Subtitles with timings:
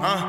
[0.00, 0.28] Yeah,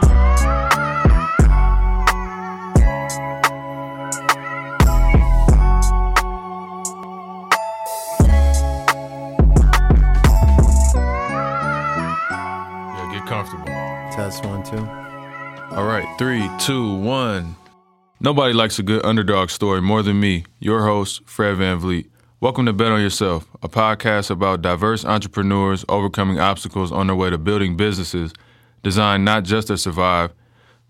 [13.14, 13.66] get comfortable.
[14.12, 14.78] Test one, two.
[15.76, 17.56] All right, three, two, one.
[18.20, 22.08] Nobody likes a good underdog story more than me, your host, Fred Van Vliet.
[22.40, 27.30] Welcome to Bet on Yourself, a podcast about diverse entrepreneurs overcoming obstacles on their way
[27.30, 28.34] to building businesses
[28.84, 30.32] designed not just to survive,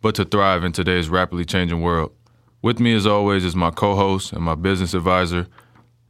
[0.02, 2.12] but to thrive in today's rapidly changing world.
[2.62, 5.48] With me, as always, is my co host and my business advisor,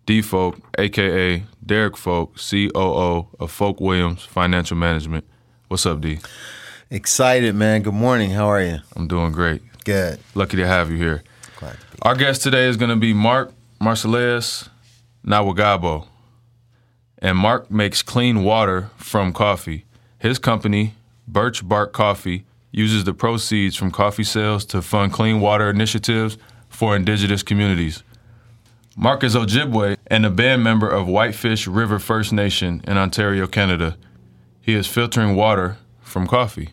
[0.05, 5.25] D Folk, aka Derek Folk, COO of Folk Williams Financial Management.
[5.67, 6.19] What's up, D?
[6.89, 7.83] Excited, man.
[7.83, 8.31] Good morning.
[8.31, 8.79] How are you?
[8.95, 9.61] I'm doing great.
[9.85, 10.19] Good.
[10.33, 11.23] Lucky to have you here.
[11.57, 11.97] Glad to be.
[12.01, 14.69] Our guest today is going to be Mark Marcellus
[15.25, 16.07] Nahwegahbow.
[17.19, 19.85] And Mark makes clean water from coffee.
[20.17, 20.95] His company,
[21.31, 26.37] Birch Bark Coffee, uses the proceeds from coffee sales to fund clean water initiatives
[26.69, 28.03] for indigenous communities.
[28.97, 33.95] Mark is Ojibwe and a band member of Whitefish River First Nation in Ontario, Canada.
[34.59, 36.69] He is filtering water from coffee.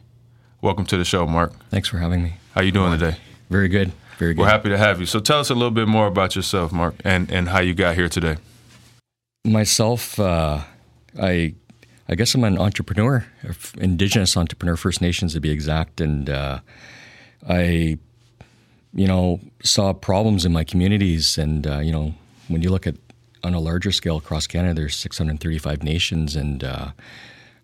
[0.62, 1.52] Welcome to the show, Mark.
[1.68, 2.36] Thanks for having me.
[2.52, 3.18] How are you doing today?
[3.50, 3.92] Very good.
[4.16, 4.40] Very good.
[4.40, 5.06] We're happy to have you.
[5.06, 7.94] So tell us a little bit more about yourself, Mark, and, and how you got
[7.94, 8.38] here today.
[9.44, 10.62] Myself, uh,
[11.20, 11.54] I
[12.08, 13.26] I guess I'm an entrepreneur,
[13.78, 16.60] Indigenous entrepreneur, First Nations to be exact, and uh,
[17.48, 17.98] I,
[18.94, 22.14] you know, saw problems in my communities, and uh, you know,
[22.46, 22.94] when you look at
[23.42, 26.90] on a larger scale across Canada, there's 635 nations, and uh,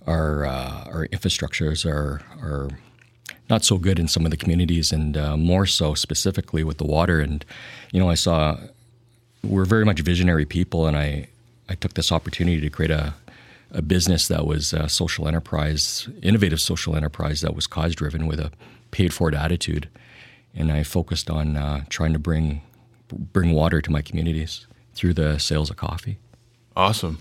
[0.07, 2.69] our uh, our infrastructures are are
[3.49, 6.87] not so good in some of the communities, and uh, more so specifically with the
[6.87, 7.21] water.
[7.21, 7.45] And
[7.93, 8.59] you know, I saw
[9.45, 11.29] we're very much visionary people, and I
[11.69, 13.15] I took this opportunity to create a
[13.73, 18.39] a business that was a social enterprise, innovative social enterprise that was cause driven with
[18.39, 18.53] a
[18.91, 19.89] paid for it attitude,
[20.55, 22.63] and I focused on uh, trying to bring
[23.09, 26.19] bring water to my communities through the sales of coffee.
[26.77, 27.19] Awesome.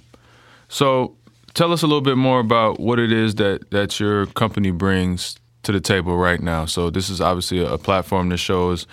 [0.67, 1.15] So
[1.53, 5.37] tell us a little bit more about what it is that, that your company brings
[5.63, 6.65] to the table right now.
[6.65, 8.87] So this is obviously a, a platform that shows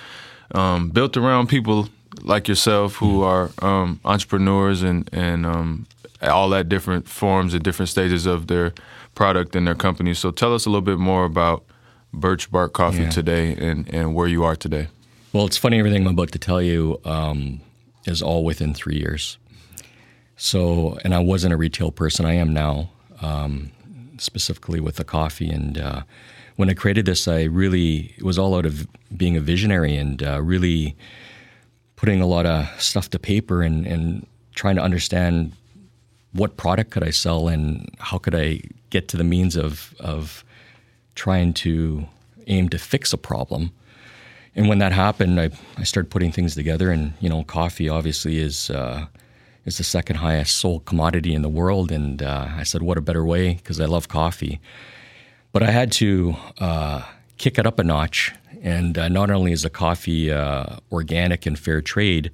[0.54, 1.88] um, built around people
[2.22, 5.86] like yourself who are um, entrepreneurs and and um,
[6.22, 8.72] all at different forms and different stages of their
[9.14, 10.14] product and their company.
[10.14, 11.64] So tell us a little bit more about
[12.12, 13.10] Birch Bark Coffee Yeah.
[13.10, 14.88] today and, and where you are today.
[15.32, 15.78] Well, it's funny.
[15.78, 17.60] Everything I'm about to tell you um,
[18.06, 19.38] is all within three years.
[20.36, 22.24] So, and I wasn't a retail person.
[22.24, 22.90] I am now,
[23.20, 23.70] um,
[24.18, 25.50] specifically with the coffee.
[25.50, 26.02] And uh,
[26.56, 28.86] when I created this, I really it was all out of
[29.16, 30.96] being a visionary and uh, really
[31.96, 35.52] putting a lot of stuff to paper and, and trying to understand
[36.32, 40.44] what product could I sell and how could I get to the means of of
[41.14, 42.06] trying to
[42.46, 43.72] aim to fix a problem.
[44.56, 46.90] And when that happened, I, I started putting things together.
[46.90, 49.06] And you know, coffee obviously is uh,
[49.64, 51.92] is the second highest sold commodity in the world.
[51.92, 54.60] And uh, I said, what a better way because I love coffee.
[55.52, 57.02] But I had to uh,
[57.36, 58.32] kick it up a notch.
[58.62, 62.30] And uh, not only is the coffee uh, organic and fair trade,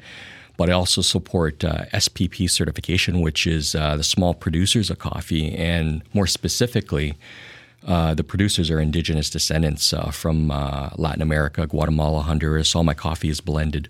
[0.56, 5.54] but I also support uh, SPP certification, which is uh, the small producers of coffee,
[5.54, 7.14] and more specifically,
[7.86, 12.74] uh, the producers are indigenous descendants uh, from uh, Latin America, Guatemala, Honduras.
[12.74, 13.88] All my coffee is blended.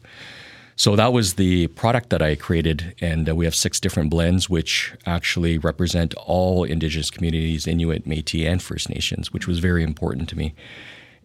[0.77, 4.51] So that was the product that I created, and uh, we have six different blends,
[4.51, 10.29] which actually represent all Indigenous communities, Inuit, Métis, and First Nations, which was very important
[10.31, 10.53] to me.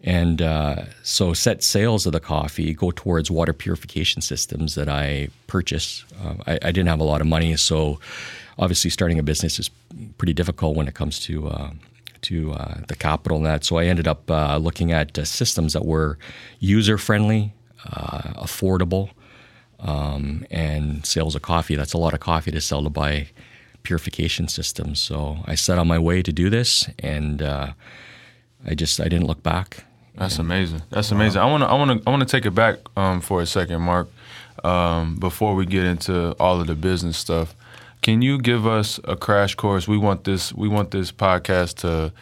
[0.02, 5.28] And uh, so, set sales of the coffee go towards water purification systems that I
[5.46, 6.04] purchase.
[6.22, 7.98] Uh, I, I didn't have a lot of money, so
[8.58, 9.70] obviously starting a business is
[10.16, 11.70] pretty difficult when it comes to uh,
[12.22, 13.64] to uh, the capital and that.
[13.64, 16.18] So I ended up uh, looking at uh, systems that were
[16.60, 17.52] user friendly,
[17.84, 19.10] affordable,
[19.80, 21.76] um, and sales of coffee.
[21.76, 23.28] That's a lot of coffee to sell to buy
[23.82, 24.98] purification systems.
[24.98, 27.74] So I set on my way to do this, and I
[28.74, 29.84] just I didn't look back.
[30.20, 30.82] That's amazing.
[30.90, 31.40] That's amazing.
[31.42, 33.46] I want to I want to I want to take it back um, for a
[33.46, 34.08] second, Mark,
[34.62, 37.54] um, before we get into all of the business stuff.
[38.02, 39.88] can you give us a crash course?
[39.88, 40.52] We want this.
[40.54, 42.12] We want this podcast to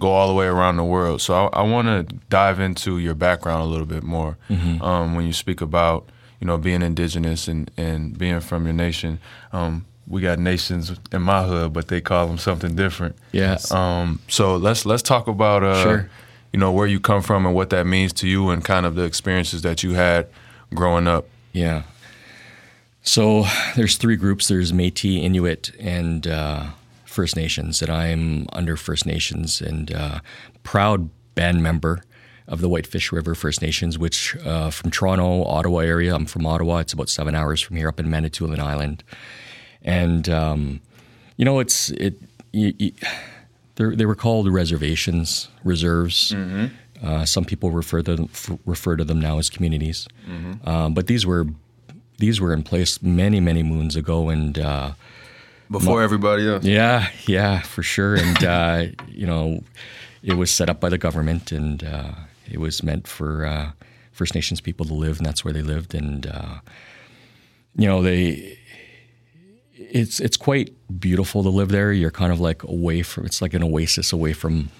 [0.00, 1.20] go all the way around the world.
[1.20, 4.80] So I, I want to dive into your background a little bit more Mm-hmm.
[4.82, 6.08] um, when you speak about
[6.40, 9.18] you know being indigenous and and being from your nation.
[9.52, 13.16] Um, we got nations in my hood, but they call them something different.
[13.32, 13.70] Yes.
[13.72, 16.10] Um, so let's let's talk about uh, Sure.
[16.52, 18.94] You know where you come from and what that means to you and kind of
[18.94, 20.28] the experiences that you had
[20.74, 21.26] growing up.
[21.52, 21.82] Yeah.
[23.02, 23.46] So
[23.76, 24.48] there's three groups.
[24.48, 26.66] There's Métis, Inuit, and uh,
[27.04, 30.20] First Nations, and I'm under First Nations and uh,
[30.62, 32.02] proud band member
[32.46, 36.14] of the Whitefish River First Nations, which uh, from Toronto, Ottawa area.
[36.14, 36.78] I'm from Ottawa.
[36.78, 39.04] It's about seven hours from here, up in Manitoulin Island,
[39.82, 40.80] and um,
[41.36, 42.20] you know it's it.
[42.52, 42.92] You, you,
[43.78, 46.34] they're- they were called reservations, reserves.
[47.02, 50.06] Uh, some people refer to them, f- refer to them now as communities,
[50.64, 51.46] um, but these were
[52.18, 54.90] these were in place many many moons ago, and uh,
[55.70, 56.64] Before everybody else.
[56.64, 58.16] yeah, yeah, for sure.
[58.16, 59.62] And uh, you know,
[60.24, 62.12] it was set up by the government, and uh,
[62.50, 63.70] it was meant for uh,
[64.10, 65.94] First Nations people to live, and that's where they lived.
[65.94, 66.58] And uh,
[67.76, 68.57] you know, they
[69.78, 71.92] it's it's quite beautiful to live there.
[71.92, 74.70] You're kind of like away from it's like an oasis away from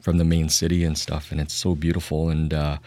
[0.00, 2.30] from the main city and stuff, and it's so beautiful.
[2.30, 2.78] And uh,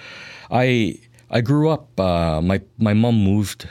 [0.51, 0.99] I
[1.29, 1.99] I grew up.
[1.99, 3.67] Uh, my my mom moved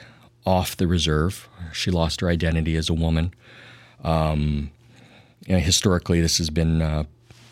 [0.47, 1.49] off the reserve.
[1.73, 3.35] She lost her identity as a woman
[5.49, 7.05] you know, historically, this has been, uh,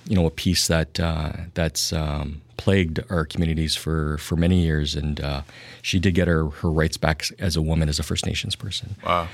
[0.07, 4.95] you know, a piece that uh, that's um, plagued our communities for, for many years.
[4.95, 5.43] And uh,
[5.83, 8.97] she did get her, her rights back as a woman, as a First Nations person.
[9.05, 9.29] Wow.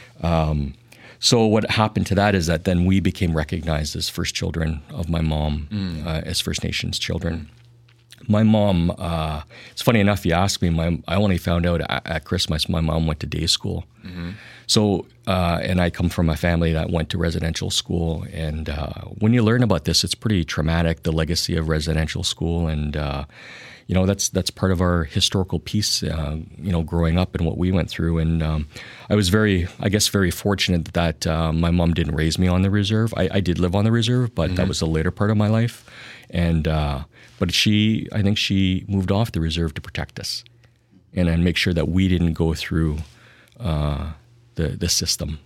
[1.23, 5.09] So what happened to that is that then we became recognized as first children of
[5.09, 5.69] my mom,
[6.05, 7.49] uh, as First Nations children.
[8.27, 10.27] My mom, uh, it's funny enough.
[10.27, 10.71] You asked me.
[10.71, 12.69] My, I only found out at, at Christmas.
[12.69, 13.85] My mom went to day school.
[14.67, 18.25] So, uh, and I come from a family that went to residential school.
[18.33, 21.05] And uh, when you learn about this, it's pretty traumatic.
[21.05, 23.25] The legacy of residential school, and uh,
[23.87, 26.03] you know that's that's part of our historical piece.
[26.03, 28.19] Uh, you know, growing up and what we went through.
[28.19, 28.69] And um,
[29.11, 32.63] I was very, I guess, very fortunate that uh, my mom didn't raise me on
[32.63, 33.13] the reserve.
[33.17, 35.49] I, I did live on the reserve, but that was the later part of my
[35.49, 35.85] life.
[36.31, 37.05] And uh,
[37.39, 40.45] but she, I think she moved off the reserve to protect us
[41.13, 42.99] and then make sure that we didn't go through
[43.61, 44.13] uh,
[44.55, 45.39] the the system.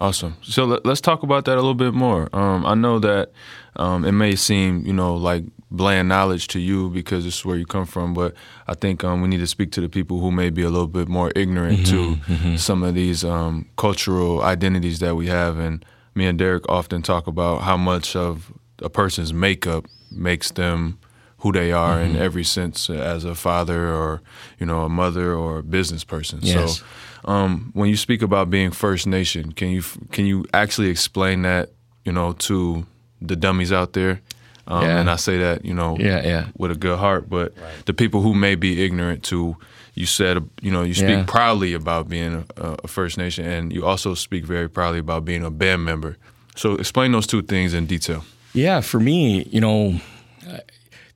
[0.00, 0.36] Awesome.
[0.42, 2.28] So let, us talk about that a little bit more.
[2.32, 3.32] Um, I know that
[3.76, 7.56] um, it may seem, you know, like bland knowledge to you because this is where
[7.56, 8.34] you come from, but
[8.68, 10.86] I think um, we need to speak to the people who may be a little
[10.86, 15.58] bit more ignorant to some of these um, cultural identities that we have.
[15.58, 15.84] And
[16.14, 20.98] me and Derek often talk about how much of a person's makeup makes them
[21.38, 24.20] who they are in every sense as a father or
[24.58, 26.40] you know a mother or a business person.
[26.42, 26.78] Yes.
[26.78, 26.86] So
[27.24, 29.82] um, when you speak about being First Nation, can you
[30.12, 31.70] can you actually explain that
[32.04, 32.86] you know to
[33.20, 34.20] the dummies out there?
[34.66, 35.00] Um, Yeah.
[35.00, 36.46] And I say that you know Yeah, yeah.
[36.56, 37.52] with a good heart, but
[37.86, 39.56] the people who may be ignorant to
[39.94, 41.24] you said you know you speak Yeah.
[41.26, 45.44] proudly about being a, a First Nation, and you also speak very proudly about being
[45.44, 46.16] a band member.
[46.56, 48.24] So explain those two things in detail.
[48.54, 50.00] Yeah, for me, you know,
[50.48, 50.58] uh,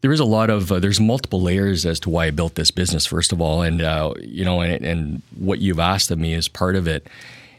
[0.02, 2.70] there is a lot of uh, there's multiple layers as to why I built this
[2.70, 3.06] business.
[3.06, 6.46] First of all, and uh, you know, and, and what you've asked of me is
[6.48, 7.06] part of it.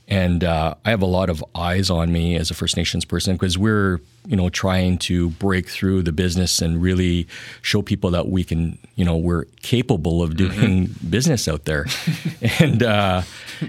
[0.10, 3.36] And uh, I have a lot of eyes on me as a First Nations person
[3.36, 7.26] because we're, you know, trying to break through the business and really
[7.62, 11.86] show people that we can, you know, we're capable of doing business out there.
[12.60, 13.22] and uh,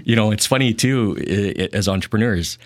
[0.03, 2.57] you know, it's funny too i- i- as entrepreneurs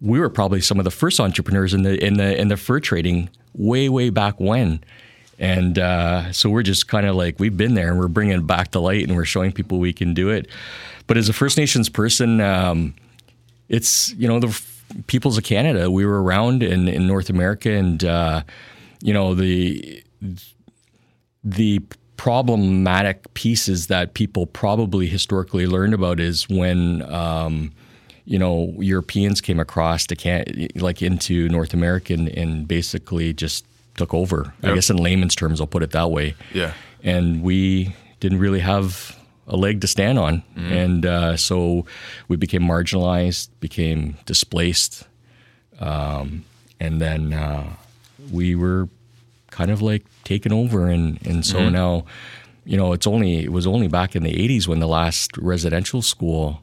[0.00, 2.80] we were probably some of the first entrepreneurs in the in the in the fur
[2.80, 4.80] trading way way back when
[5.42, 8.46] and uh, so we're just kind of like we've been there and we're bringing it
[8.46, 10.46] back to light and we're showing people we can do it.
[11.06, 12.94] But as a first nations person um,
[13.68, 14.62] it's you know the
[15.06, 18.42] peoples of canada we were around in, in north america and uh,
[19.00, 20.04] you know the
[21.42, 21.80] the
[22.16, 27.72] problematic pieces that people probably historically learned about is when um,
[28.26, 30.44] you know Europeans came across to can
[30.76, 34.54] like into North America and, and basically just took over.
[34.62, 36.34] I guess in layman's terms, I'll put it that way.
[36.52, 36.72] Yeah.
[37.02, 39.16] And we didn't really have
[39.48, 41.84] a leg to stand on, and uh, so
[42.28, 45.04] we became marginalized, became displaced,
[45.80, 46.44] um,
[46.78, 47.74] and then uh,
[48.30, 48.88] we were
[49.50, 52.04] kind of like taken over and and so now
[52.64, 56.00] you know it's only it was only back in the 80s when the last residential
[56.00, 56.62] school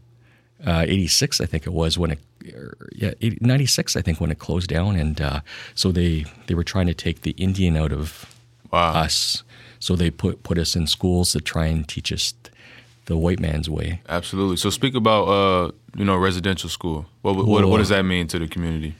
[0.65, 2.19] uh, 86 I think it was when it
[2.53, 5.39] er, yeah 80, 96 I think when it closed down and uh,
[5.75, 8.25] so they they were trying to take the Indian out of
[8.71, 8.93] Wow.
[8.93, 9.43] us
[9.79, 12.33] so they put put us in schools to try and teach us
[13.05, 14.57] the white man's way Absolutely.
[14.57, 17.05] So speak about uh, you know, residential school?
[17.23, 18.93] What what, what, what does that mean to the community?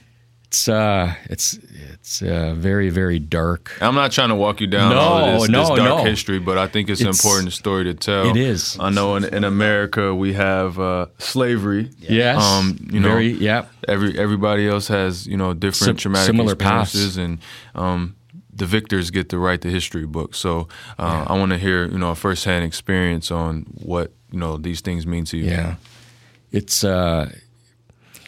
[0.50, 1.60] It's uh, it's
[1.92, 3.70] it's uh, very very dark.
[3.80, 6.04] I'm not trying to walk you down No, all this, no, this dark no.
[6.04, 8.28] history, but I think it's, It's- an important story to tell.
[8.28, 8.76] It is.
[8.80, 11.90] I know in, in America we have uh, slavery.
[12.00, 13.66] Yes, Um, you know, very yeah.
[13.86, 16.94] Every everybody else has you know different Sim- traumatic similar paths.
[16.96, 17.38] experiences, and
[17.76, 18.16] um,
[18.52, 20.34] the victors get to write the history book.
[20.34, 20.66] So
[20.98, 24.80] uh, I want to hear you know a firsthand experience on what you know these
[24.80, 25.44] things mean to you.
[25.44, 25.74] Yeah.
[26.52, 27.30] It's, uh,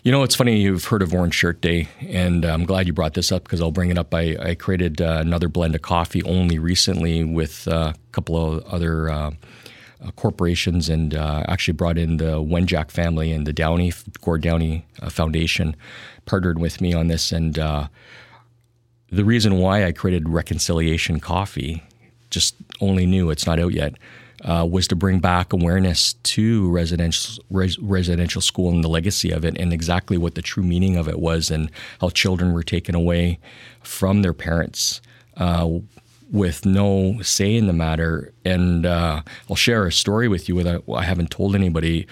[0.03, 3.15] you know, it's funny you've heard of Orange Shirt Day, and I'm glad you brought
[3.15, 4.13] this up because I'll bring it up.
[4.13, 8.65] I, I created uh, another blend of coffee only recently with uh, a couple of
[8.65, 9.31] other uh,
[10.05, 14.85] uh, corporations and uh, actually brought in the Wenjack family and the Downey, Gord Downey
[15.01, 15.77] uh, Foundation
[16.27, 17.31] partnered with me on this.
[17.31, 17.87] And uh,
[19.11, 21.85] the reason why I created Reconciliation Coffee,
[22.31, 23.95] just only new, it's not out yet,
[24.45, 29.45] uh, was to bring back awareness to residential res, residential school and the legacy of
[29.45, 31.71] it, and exactly what the true meaning of it was, and
[32.01, 33.39] how children were taken away
[33.83, 35.01] from their parents.
[35.37, 35.69] Uh,
[36.31, 40.63] with no say in the matter, and uh, I'll share a story with you.
[40.63, 42.07] That I haven't told anybody.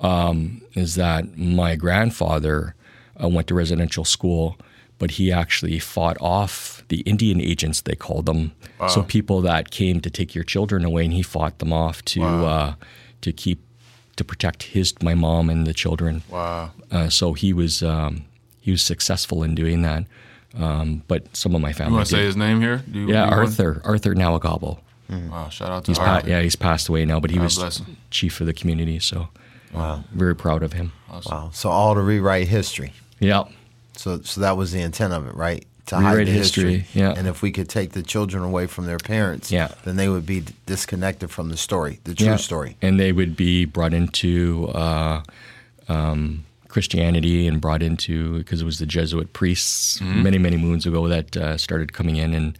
[0.00, 2.74] Um, is that my grandfather
[3.22, 4.58] uh, went to residential school,
[5.02, 8.52] but he actually fought off the Indian agents, they called them.
[8.88, 12.22] So people that came to take your children away, and he fought them off to
[12.22, 12.74] uh,
[13.20, 13.58] to keep
[14.14, 16.22] to protect his my mom and the children.
[16.30, 16.70] Wow.
[16.90, 18.24] Uh, so he was um,
[18.60, 20.04] he was successful in doing that.
[20.56, 21.94] Um, but some of my You family.
[21.94, 22.84] want to say his name here?
[22.92, 24.78] Do you, Yeah, do you want- Arthur Arthur Nahwegahbow.
[25.30, 25.48] Wow.
[25.48, 26.28] Shout out to He's pa- Arthur.
[26.30, 28.98] yeah, he's passed away now, but he God was chief of the community.
[29.00, 29.28] So
[29.74, 30.04] Wow.
[30.14, 30.92] very proud of him.
[31.26, 31.50] Wow.
[31.52, 32.92] So all to rewrite history.
[33.20, 33.44] Yeah.
[34.02, 35.64] So so that was the intent of it, right?
[35.86, 37.12] To Rewrite the history, yeah.
[37.16, 39.68] And if we could take the children away from their parents, Yeah.
[39.84, 42.36] then they would be disconnected from the story, the true Yeah.
[42.36, 42.76] story.
[42.80, 45.22] And they would be brought into uh,
[45.88, 50.22] um, Christianity and brought into, because it was the Jesuit priests Mm-hmm.
[50.22, 52.56] many, many moons ago that uh, started coming in and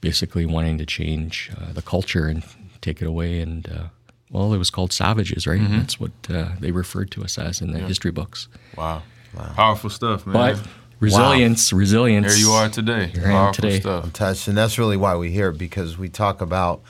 [0.00, 2.42] basically wanting to change uh, the culture and
[2.80, 3.40] take it away.
[3.40, 3.86] And, uh,
[4.30, 5.60] well, it was called savages, right?
[5.60, 5.78] Mm-hmm.
[5.78, 8.48] That's what uh, they referred to us as in the history books.
[8.76, 9.02] Wow.
[9.34, 10.32] Powerful stuff, man.
[10.56, 10.66] But
[11.00, 12.34] resilience, resilience.
[12.36, 13.06] Here you are today.
[13.08, 13.80] Here I am Powerful today.
[13.80, 14.12] stuff.
[14.12, 16.82] touched, and that's really why we're here because we talk about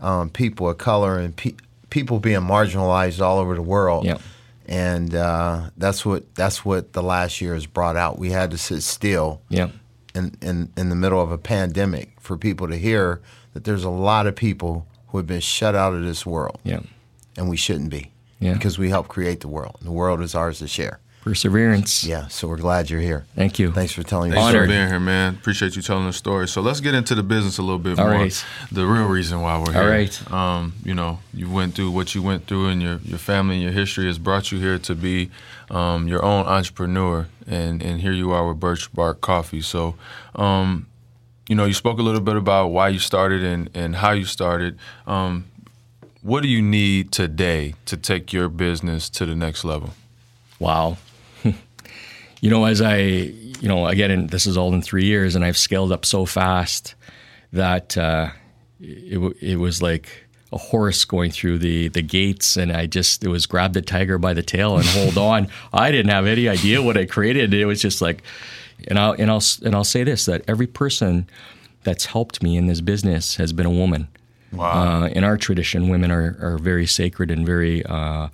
[0.00, 1.54] um, people of color and pe-
[1.90, 4.04] people being marginalized all over the world.
[4.04, 4.18] Yeah.
[4.66, 8.18] And uh, that's what that's what the last year has brought out.
[8.18, 9.70] We had to sit still Yeah.
[10.14, 13.20] in, in, in the middle of a pandemic for people to hear
[13.52, 16.80] that there's a lot of people who have been shut out of this world, Yeah.
[17.36, 18.54] and we shouldn't be Yeah.
[18.54, 19.78] because we help create the world.
[19.82, 21.00] The world is ours to share.
[21.22, 22.02] Perseverance.
[22.02, 23.26] Yeah, so we're glad you're here.
[23.36, 23.72] Thank you.
[23.72, 24.66] Thanks for telling your Thanks story.
[24.66, 25.34] for being here, man.
[25.34, 26.48] Appreciate you telling the story.
[26.48, 28.14] So let's get into the business a little bit All more.
[28.14, 28.44] right.
[28.72, 29.82] The real reason why we're here.
[29.82, 30.32] All right.
[30.32, 33.62] Um, you know, you went through what you went through, and your your family and
[33.62, 35.30] your history has brought you here to be
[35.70, 39.62] um, your own entrepreneur, and and here you are with Birch Bark Coffee.
[39.62, 39.96] So.
[40.34, 40.86] Um,
[41.48, 44.24] you know, you spoke a little bit about why you started and, and how you
[44.24, 44.78] started.
[45.04, 45.46] Um,
[46.22, 49.90] what do you need today to take your business to the next level?
[50.60, 50.98] Wow.
[52.40, 55.44] You know, as I, you know, again, and this is all in three years, and
[55.44, 56.94] I've scaled up so fast
[57.52, 58.30] that uh,
[58.80, 63.28] it, it was like a horse going through the, the gates, and I just, it
[63.28, 65.48] was grab the tiger by the tail and hold on.
[65.72, 67.54] I didn't have any idea what I created.
[67.54, 68.22] It was just like,
[68.88, 71.28] and I'll, and I'll, and I'll say this that every person
[71.82, 74.08] that's helped me in this business has been a woman.
[74.58, 78.28] Uh, in our tradition, women are, are very sacred and very uh,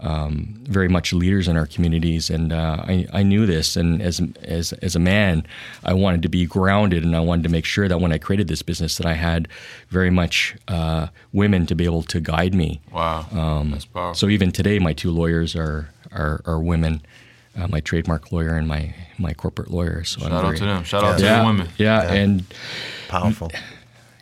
[0.00, 3.76] um, very much leaders in our communities, and uh, I, I knew this.
[3.76, 5.46] And as as as a man,
[5.84, 8.48] I wanted to be grounded, and I wanted to make sure that when I created
[8.48, 9.46] this business, that I had
[9.90, 12.80] very much uh, women to be able to guide me.
[12.92, 13.26] Wow,
[13.70, 14.08] that's powerful.
[14.10, 17.02] Um, So even today, my two lawyers are are, are women.
[17.58, 20.04] Uh, my trademark lawyer and my my corporate lawyer.
[20.04, 20.84] So Shout I'm out very, to them.
[20.84, 21.68] Shout out to Yeah, the women.
[21.78, 22.44] yeah, and
[23.08, 23.50] Powerful.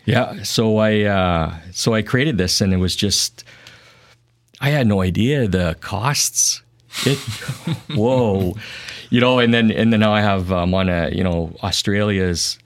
[0.06, 3.44] yeah, so I uh, so I created this, and it was just
[4.60, 6.62] I had no idea the costs.
[7.04, 7.18] It
[7.94, 8.54] whoa,
[9.10, 12.58] you know, and then and then now I have um, on a you know Australia's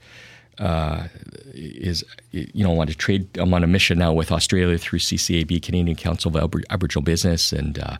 [0.59, 1.07] uh,
[1.53, 3.27] is you know want to trade.
[3.37, 7.53] I'm on a mission now with Australia through CCAB, Canadian Council of Abor- Aboriginal Business,
[7.53, 7.97] and uh,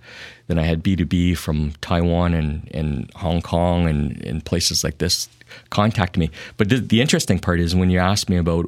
[0.47, 5.29] then I had B2B from Taiwan and, and Hong Kong and, and places like this
[5.69, 6.31] contact me.
[6.57, 8.65] But the, the interesting part is when you ask me about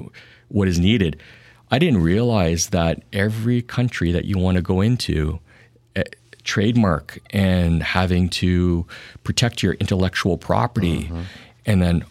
[0.50, 1.20] what is needed,
[1.72, 5.40] I didn't realize that every country that you want to go into.
[5.96, 6.04] eh,
[6.44, 8.86] Trademark and having to
[9.24, 11.10] protect your intellectual property,
[11.66, 12.06] and then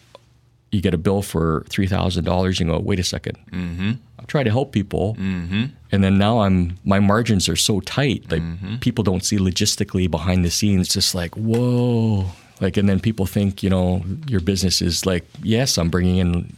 [0.73, 2.59] you get a bill for three thousand dollars.
[2.59, 3.91] You go, wait a 2nd mm-hmm.
[4.19, 5.65] I try to help people, mm-hmm.
[5.89, 8.75] and then now I'm my margins are so tight like Mm-hmm.
[8.79, 10.87] people don't see logistically behind the scenes.
[10.87, 12.25] It's just like whoa,
[12.59, 16.57] like, and then people think you know your business is like yes, I'm bringing in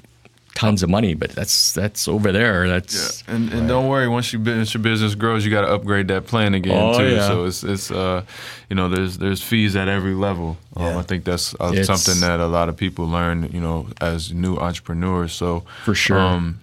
[0.58, 2.68] tons of money, but that's that's over there.
[2.68, 6.08] That's And and don't worry, once you once your business grows, you got to upgrade
[6.08, 7.10] that plan again Oh, too.
[7.16, 7.28] yeah.
[7.28, 8.24] So it's it's uh,
[8.70, 10.58] you know, there's there's fees at every level.
[10.76, 14.34] Um, I think that's uh, something that a lot of people learn, you know, as
[14.34, 15.32] new entrepreneurs.
[15.34, 16.20] So For sure.
[16.20, 16.60] um,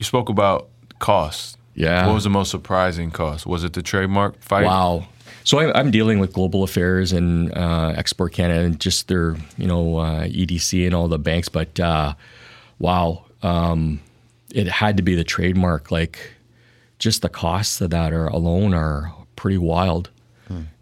[0.00, 0.68] you spoke about
[0.98, 1.56] costs.
[1.74, 2.06] Yeah.
[2.06, 3.46] What was the most surprising cost?
[3.46, 4.64] Was it the trademark fight?
[4.66, 5.06] Wow.
[5.44, 9.66] So I, I'm dealing with global affairs and uh, Export Canada and just their, you
[9.66, 11.48] know, uh, EDC and all the banks.
[11.48, 12.12] But uh,
[12.80, 14.00] wow, um,
[14.52, 15.92] it had to be the trademark.
[15.92, 16.32] Like,
[16.98, 20.10] just the costs of that are alone are pretty wild.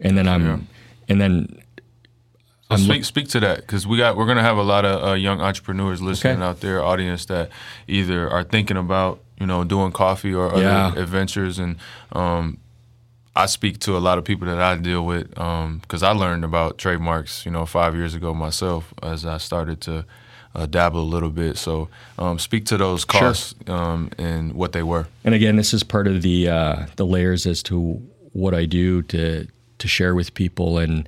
[0.01, 0.57] And then I'm, Yeah.
[1.09, 1.61] and then
[2.71, 5.13] So speak speak to that because we got we're gonna have a lot of uh,
[5.13, 6.43] young entrepreneurs listening Okay.
[6.43, 7.49] out there, audience that
[7.87, 10.93] either are thinking about you know doing coffee or other Yeah.
[10.95, 11.77] adventures, and
[12.13, 12.57] um,
[13.35, 16.77] I speak to a lot of people that I deal with because I learned about
[16.77, 20.05] trademarks you know five years ago myself as I started to
[20.55, 21.57] uh, dabble a little bit.
[21.57, 23.21] So um, speak to those Sure.
[23.21, 25.07] costs um, and what they were.
[25.23, 28.01] And again, this is part of the uh, the layers as to
[28.33, 31.07] what I do to to share with people, and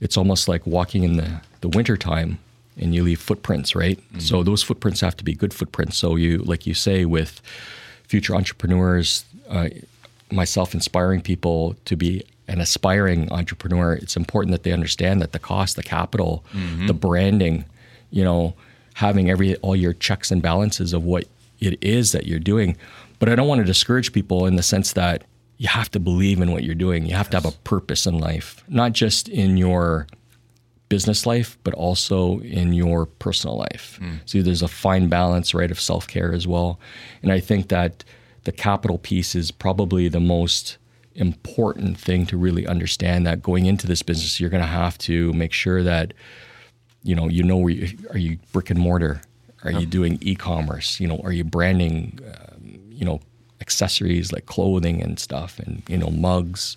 [0.00, 2.38] it's almost like walking in the the wintertime
[2.80, 3.98] and you leave footprints, right?
[4.18, 5.98] So those footprints have to be good footprints.
[5.98, 7.42] So you, like you say, with
[8.08, 9.68] future entrepreneurs, uh,
[10.32, 15.38] myself inspiring people to be an aspiring entrepreneur, it's important that they understand that the
[15.38, 16.42] cost, the capital,
[16.86, 17.66] the branding,
[18.10, 18.54] you know,
[18.94, 21.24] having every all your checks and balances of what
[21.60, 22.76] it is that you're doing.
[23.18, 25.24] But I don't want to discourage people in the sense that
[25.58, 27.04] you have to believe in what you're doing.
[27.04, 30.06] You have to have a purpose in life, not just in your
[30.88, 33.98] business life, but also in your personal life.
[34.00, 34.16] Hmm.
[34.24, 36.80] So there's a fine balance, right, of self care as well.
[37.22, 38.04] And I think that
[38.44, 40.78] the capital piece is probably the most
[41.14, 45.32] important thing to really understand that going into this business, you're going to have to
[45.34, 46.14] make sure that
[47.02, 49.22] you know you know where you, are you brick and mortar?
[49.64, 51.00] Are you doing e-commerce?
[51.00, 53.20] You know are you branding um, you know
[53.60, 56.76] accessories like clothing and stuff and you know mugs?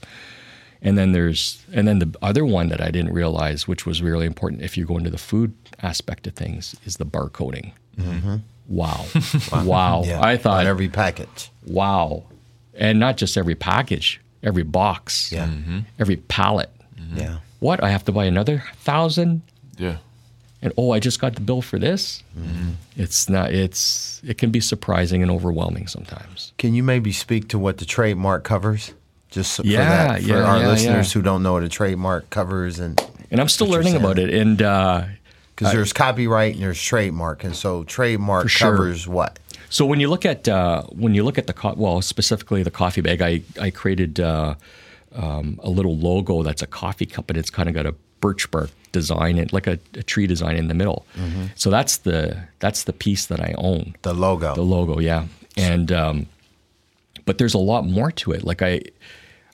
[0.81, 4.25] And then there's and then the other one that I didn't realize which was really
[4.25, 7.71] important if you go into the food aspect of things is the barcoding.
[8.67, 9.05] Wow.
[9.51, 10.03] Wow.
[10.05, 11.51] Yeah, I thought on every package.
[11.67, 12.23] wow.
[12.73, 15.49] And not just every package every box Yeah.
[15.99, 16.69] every pallet.
[17.13, 17.37] Yeah.
[17.59, 17.83] what?
[17.83, 19.41] I have to buy another thousand?
[19.77, 19.97] Yeah.
[20.63, 22.23] And oh, I just got the bill for this.
[22.95, 23.51] It's not.
[23.51, 26.53] It's it can be surprising and overwhelming sometimes.
[26.57, 28.93] Can you maybe speak to what the trademark covers?
[29.29, 31.13] Just so- for Yeah, that, for yeah, our yeah, listeners yeah.
[31.13, 32.99] who don't know what a trademark covers, and
[33.29, 34.33] And I'm still learning about it.
[34.33, 35.03] And uh,
[35.55, 38.71] because there's copyright and there's trademark, and so trademark For sure.
[38.71, 39.37] covers what?
[39.69, 42.71] so when you look at uh, when you look at the co- well, specifically the
[42.71, 44.55] coffee bag, I I created uh,
[45.15, 48.49] um, a little logo that's a coffee cup, and it's kind of got a birch
[48.51, 51.05] bark design, it like a, a tree design in the middle.
[51.55, 53.95] So that's the that's the piece that I own.
[54.03, 54.55] The logo.
[54.55, 55.25] The logo, yeah.
[55.57, 56.27] And um,
[57.25, 58.43] but there's a lot more to it.
[58.45, 58.81] Like I,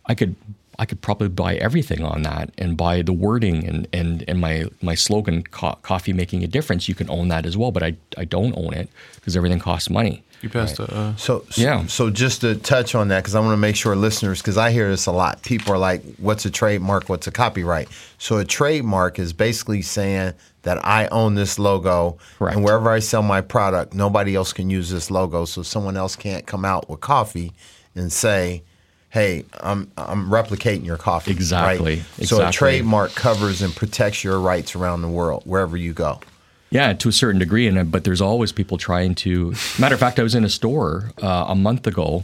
[0.05, 0.35] I could
[0.77, 4.65] I could probably buy everything on that and buy the wording and and and my
[4.81, 6.87] my slogan, co- coffee making a difference.
[6.87, 9.89] You can own that as well, but I I don't own it because everything costs
[9.89, 10.23] money.
[10.41, 10.83] You passed the.
[10.83, 11.85] Uh, So, so Yeah.
[11.87, 14.71] So just to touch on that, because I want to make sure listeners, because I
[14.71, 15.41] hear this a lot.
[15.43, 17.09] People are like, "What's a trademark?
[17.09, 22.55] What's a copyright?" So a trademark is basically saying that I own this logo, Correct.
[22.55, 25.45] and wherever I sell my product, nobody else can use this logo.
[25.45, 27.51] So someone else can't come out with coffee
[27.95, 28.63] and say,
[29.09, 32.27] "Hey, I'm I'm replicating your coffee." Exactly, Right?
[32.27, 36.19] So a trademark covers and protects your rights around the world, wherever you go.
[36.71, 39.53] Yeah, to a certain degree, and uh, but there's always people trying to.
[39.79, 42.23] Matter of fact, I was in a store uh, a month ago,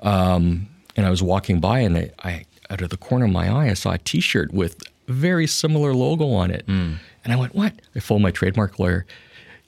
[0.00, 3.50] um, and I was walking by, and I, I, out of the corner of my
[3.50, 7.54] eye, I saw a T-shirt with a very similar logo on it, and I went,
[7.54, 9.04] "What?" I phoned my trademark lawyer.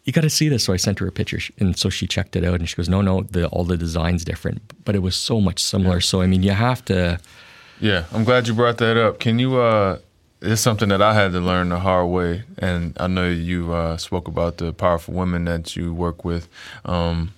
[0.04, 0.64] You got to see this.
[0.64, 2.88] So I sent her a picture, and so she checked it out, and she goes,
[2.88, 6.26] "No, no, the, all the designs different, but it was so much similar." So I
[6.26, 7.20] mean, you have to.
[7.78, 9.18] Yeah, I'm glad you brought that up.
[9.20, 9.58] Can you?
[9.58, 9.98] uh
[10.44, 13.96] It's something that I had to learn the hard way, and I know you uh,
[13.96, 16.48] spoke about the powerful women that you work with
[16.84, 17.32] um,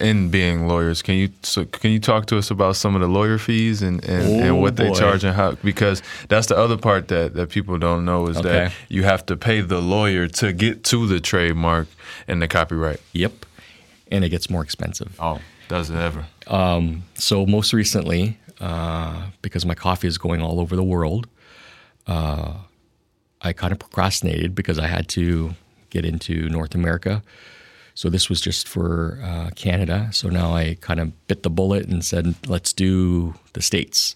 [0.00, 1.02] in being lawyers.
[1.02, 1.28] Can you?
[1.42, 4.50] So can you talk to us about some of the lawyer fees and and, and
[4.50, 5.52] Oh, what they charge and how?
[5.62, 8.48] Because that's the other part that that people don't know is Okay.
[8.48, 11.86] that you have to pay the lawyer to get to the trademark
[12.26, 13.00] and the copyright.
[13.12, 13.44] Yep,
[14.10, 15.14] and it gets more expensive.
[15.20, 16.24] Oh, does it ever?
[17.14, 21.26] So most recently, uh, because my coffee is going all over the world,
[22.08, 22.54] uh,
[23.40, 25.54] I kind of procrastinated because I had to
[25.90, 27.22] get into North America.
[27.94, 30.08] So this was just for uh, Canada.
[30.12, 34.14] So now I kind of bit the bullet and said, let's do the states.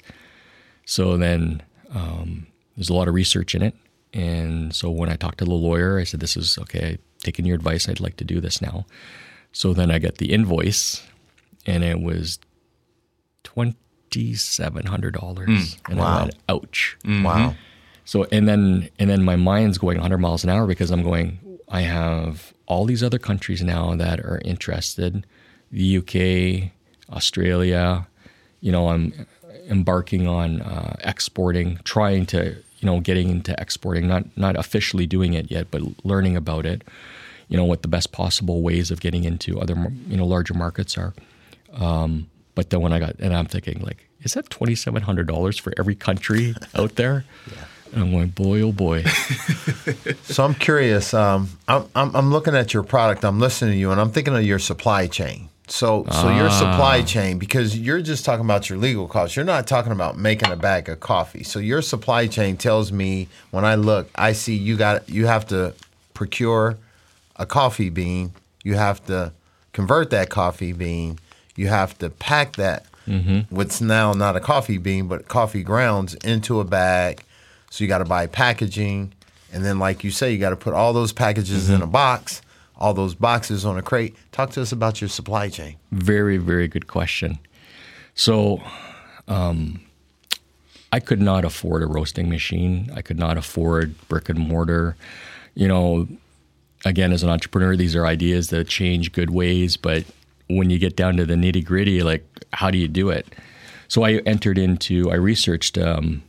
[0.85, 1.63] So then
[1.95, 3.75] um, there's a lot of research in it,
[4.13, 6.99] and so when I talked to the lawyer, I said, "This is okay.
[7.21, 8.87] Taking your advice, I'd like to do this now."
[9.53, 11.03] So then I got the invoice,
[11.67, 12.39] and it was
[13.43, 16.07] twenty seven hundred dollars, and wow.
[16.07, 17.55] I went, "Ouch!" Wow.
[18.05, 21.38] So and then and then my mind's going 100 miles an hour because I'm going.
[21.69, 25.25] I have all these other countries now that are interested,
[25.71, 26.71] the UK,
[27.15, 28.07] Australia.
[28.61, 29.27] You know, I'm
[29.69, 35.35] embarking on uh, exporting, trying to you know getting into exporting, not not officially doing
[35.35, 36.83] it yet, but learning about it.
[37.49, 39.75] You know what the best possible ways of getting into other
[40.09, 41.15] you know larger markets are.
[41.73, 45.27] Um, but then when I got and I'm thinking like, is that twenty seven hundred
[45.27, 47.25] dollars for every country out there?
[47.93, 49.03] And I'm going, boy, oh boy.
[50.25, 51.13] So I'm curious.
[51.15, 53.25] Um, I'm, I'm I'm looking at your product.
[53.25, 55.49] I'm listening to you, and I'm thinking of your supply chain.
[55.69, 59.37] So so your supply chain because you're just talking about your legal costs.
[59.37, 61.45] You're not talking about making a bag of coffee.
[61.45, 65.47] So your supply chain tells me when I look, I see you got you have
[65.49, 65.75] to
[66.15, 66.77] procure
[67.37, 68.33] a coffee bean.
[68.65, 69.33] You have to
[69.73, 71.19] convert that coffee bean.
[71.57, 72.87] You have to pack that
[73.51, 77.23] what's now not a coffee bean but coffee grounds into a bag.
[77.73, 79.15] So you got to buy packaging,
[79.51, 82.43] and then like you say, you got to put all those packages in a box,
[82.77, 84.15] all those boxes on a crate.
[84.31, 85.77] Talk to us about your supply chain.
[85.91, 87.39] Very, very good question.
[88.15, 88.61] So,
[89.27, 89.81] um,
[90.93, 92.91] I could not afford a roasting machine.
[92.95, 94.95] I could not afford brick and mortar.
[95.55, 96.09] You know,
[96.85, 100.05] again, as an entrepreneur, these are ideas that change good ways, but
[100.49, 103.27] when you get down to the nitty gritty, like how do you do it?
[103.89, 106.23] So I entered into, I researched um,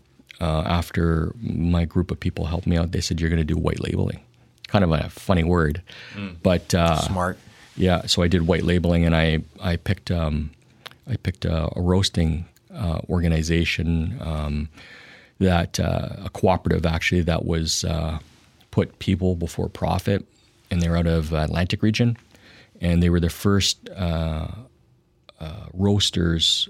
[0.43, 2.91] uh, after my group of people helped me out.
[2.91, 4.19] They said, You're going to do white labeling.
[4.67, 5.81] Kind of a funny word,
[6.41, 7.37] but uh, Smart.
[7.77, 10.49] yeah, so I did white labeling, and I I picked um,
[11.07, 14.69] I picked a, a roasting uh, organization um,
[15.39, 18.17] that uh, a cooperative actually that was uh,
[18.71, 20.25] put people before profit,
[20.71, 22.17] and they're out of Atlantic region,
[22.81, 24.47] and they were the first uh,
[25.39, 26.67] uh, roasters.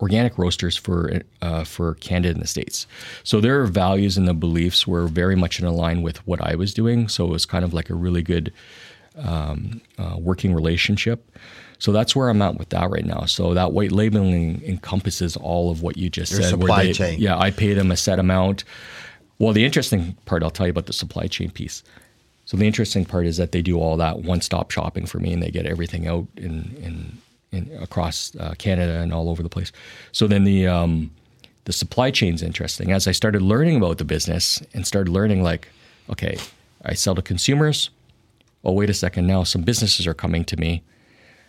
[0.00, 2.86] Organic roasters for uh, for Canada and the states,
[3.24, 6.74] so their values and the beliefs were very much in line with what I was
[6.74, 7.08] doing.
[7.08, 8.52] So it was kind of like a really good
[9.16, 11.30] um, uh, working relationship.
[11.78, 13.24] So that's where I'm at with that right now.
[13.26, 16.50] So that white labeling encompasses all of what you just Your said.
[16.50, 17.18] supply they- chain.
[17.20, 18.64] Yeah, I pay them a set amount.
[19.38, 21.82] Well, the interesting part, I'll tell you about the supply chain piece.
[22.46, 25.42] So the interesting part is that they do all that one-stop shopping for me, and
[25.42, 27.18] they get everything out in in,
[27.52, 29.72] in across uh, Canada and all over the place.
[30.12, 31.10] So then the um,
[31.64, 32.92] the supply chain's interesting.
[32.92, 35.68] As I started learning about the business and started learning, like,
[36.10, 36.38] okay,
[36.84, 37.90] I sell to consumers.
[38.64, 39.26] Oh, wait a second.
[39.26, 40.82] Now some businesses are coming to me,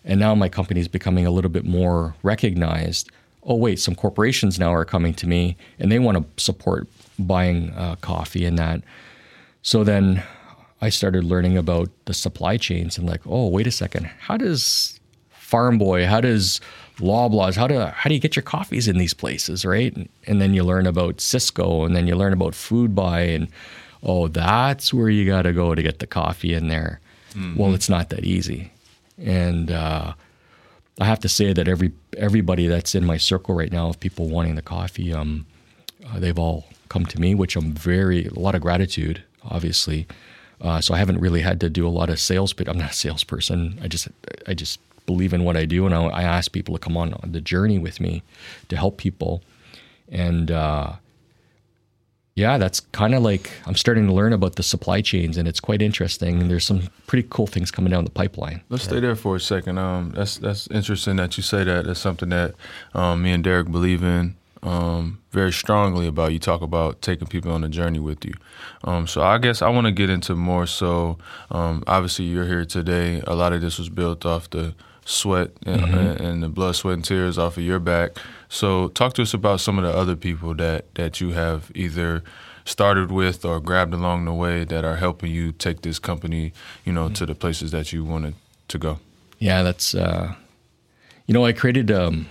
[0.03, 3.11] and now my company is becoming a little bit more recognized.
[3.43, 7.71] Oh, wait, some corporations now are coming to me, and they want to support buying
[7.71, 8.81] uh, coffee and that.
[9.61, 10.23] So then
[10.81, 14.96] I started learning about the supply chains and like, oh, wait a second, how does
[15.47, 16.59] Farm Boy, how does
[16.99, 19.95] Loblaws, how do how do you get your coffees in these places, right?
[19.95, 23.47] And, and then you learn about Sysco, and then you learn about Foodbuy, and
[24.03, 26.99] oh, that's where you got to go to get the coffee in there.
[27.55, 28.73] Well, it's not that easy,
[29.17, 30.15] and uh,
[30.99, 34.27] I have to say that every everybody that's in my circle right now of people
[34.27, 35.45] wanting the coffee, um,
[36.09, 40.07] uh, they've all come to me, which I'm very a lot of gratitude, obviously.
[40.59, 42.91] Uh, so I haven't really had to do a lot of sales, but I'm not
[42.91, 43.79] a salesperson.
[43.81, 44.09] I just
[44.45, 47.15] I just believe in what I do, and I, I ask people to come on,
[47.23, 48.21] the journey with me
[48.69, 49.41] to help people.
[50.09, 50.93] And uh,
[52.35, 55.59] yeah, that's kind of like I'm starting to learn about the supply chains, and it's
[55.59, 56.39] quite interesting.
[56.39, 58.61] And there's some pretty cool things coming down the pipeline.
[58.69, 59.79] Let's stay there for a second.
[59.79, 61.85] Um, that's that's interesting that you say that.
[61.85, 62.53] That's something that
[62.93, 66.33] um, me and Derek believe in um, very strongly about.
[66.33, 68.33] You talk about taking people on a journey with you.
[68.83, 70.67] Um, so I guess I want to get into more.
[70.67, 71.17] So
[71.49, 73.21] um, obviously you're here today.
[73.25, 74.75] A lot of this was built off the
[75.07, 78.17] sweat and, and the blood, sweat, and tears off of your back.
[78.49, 82.23] So talk to us about some of the other people that that you have either
[82.65, 86.51] started with or grabbed along the way that are helping you take this company,
[86.83, 88.35] you know, to the places that you wanted
[88.67, 88.99] to go.
[89.39, 90.35] Yeah, that's uh,
[91.25, 92.27] you know I created um,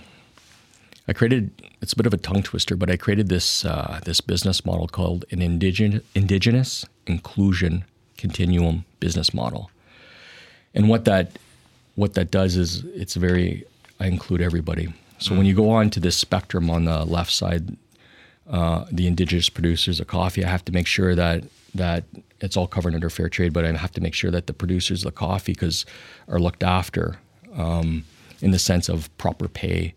[1.07, 4.21] I created it's a bit of a tongue twister, but I created this uh, this
[4.21, 7.85] business model called an indigenous indigenous inclusion
[8.17, 9.71] continuum business model,
[10.75, 11.39] and what that
[11.97, 13.65] what that does is it's very
[13.99, 14.93] I include everybody.
[15.19, 17.75] So when you go on to this spectrum on the left side,
[18.49, 20.45] uh, the indigenous producers of coffee.
[20.45, 21.43] I have to make sure that
[21.75, 22.05] that
[22.39, 25.03] it's all covered under fair trade, but I have to make sure that the producers
[25.03, 25.85] of the coffee because
[26.29, 27.17] are looked after
[27.55, 28.05] um,
[28.41, 29.93] in the sense of proper pay.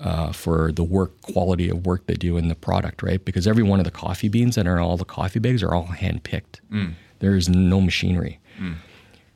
[0.00, 3.24] Uh, for the work quality of work they do in the product, right?
[3.24, 5.74] Because every one of the coffee beans that are in all the coffee bags are
[5.74, 6.60] all hand picked.
[6.70, 6.92] Mm.
[7.18, 8.38] There is no machinery.
[8.60, 8.76] Mm.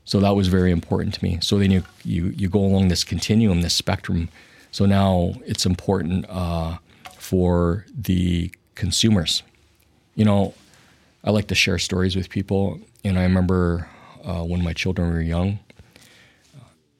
[0.04, 1.38] So that was very important to me.
[1.40, 4.28] So then you, you, you go along this continuum, this spectrum.
[4.70, 6.78] So now it's important uh,
[7.18, 9.42] for the consumers.
[10.14, 10.54] You know,
[11.24, 12.80] I like to share stories with people.
[13.04, 13.88] And I remember
[14.24, 15.60] uh, when my children were young,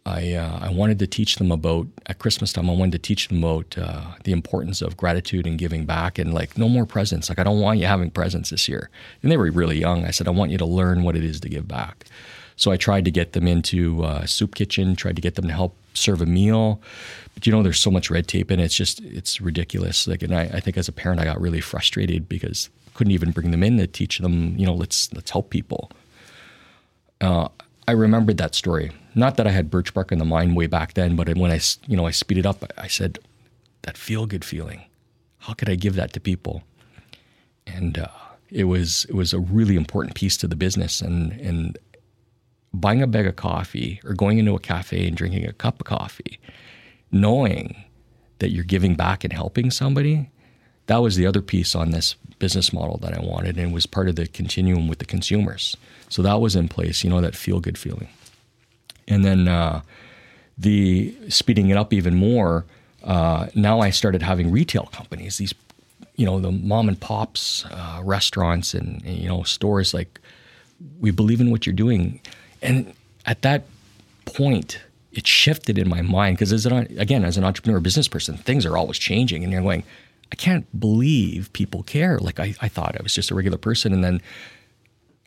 [0.05, 3.29] I, uh, I wanted to teach them about, at Christmas time, I wanted to teach
[3.29, 7.29] them about uh, the importance of gratitude and giving back and like, no more presents.
[7.29, 8.91] Like, I don't want you having presents this year.
[9.23, 10.05] And they were really young.
[10.05, 12.07] I said, I want you to learn what it is to give back.
[12.63, 15.53] So I tried to get them into a soup kitchen, tried to get them to
[15.53, 16.81] help serve a meal.
[17.35, 20.07] But you know, there's so much red tape and it's just, it's ridiculous.
[20.07, 23.15] Like, and I, I think as a parent, I got really frustrated because I couldn't
[23.15, 25.91] even bring them in to teach them, you know, let's, let's help people.
[27.21, 27.49] Uh,
[27.89, 28.93] I remembered that story.
[29.17, 31.59] Not that I had birch bark in the mind way back then, but when I,
[31.89, 33.19] you know, I speeded up, I said,
[33.83, 34.85] that feel good feeling.
[35.39, 36.63] How could I give that to people?
[37.67, 38.07] And uh,
[38.51, 41.01] it was it was a really important piece to the business.
[41.01, 41.77] And and
[42.75, 45.87] buying a bag of coffee or going into a cafe and drinking a cup of
[45.87, 46.39] coffee,
[47.11, 47.85] knowing
[48.39, 50.31] that you're giving back and helping somebody,
[50.87, 54.09] that was the other piece on this business model that I wanted and was part
[54.09, 55.77] of the continuum with the consumers.
[56.09, 58.09] So that was in place, you know, that feel good feeling.
[59.07, 59.83] And then uh,
[60.59, 62.65] the speeding it up even more,
[63.05, 65.55] uh, now I started having retail companies, these,
[66.17, 70.21] you know, the mom and pops, uh, restaurants and, and, you know, stores like,
[70.99, 72.21] we believe in what you're doing
[72.63, 72.95] and
[73.27, 73.65] at that
[74.25, 74.81] point,
[75.13, 78.65] it shifted in my mind because as an, again, as an entrepreneur, business person, things
[78.65, 79.85] are always changing, and you're going,
[80.31, 82.19] I can't believe people care.
[82.19, 84.23] Like I, I thought I was just a regular person, and then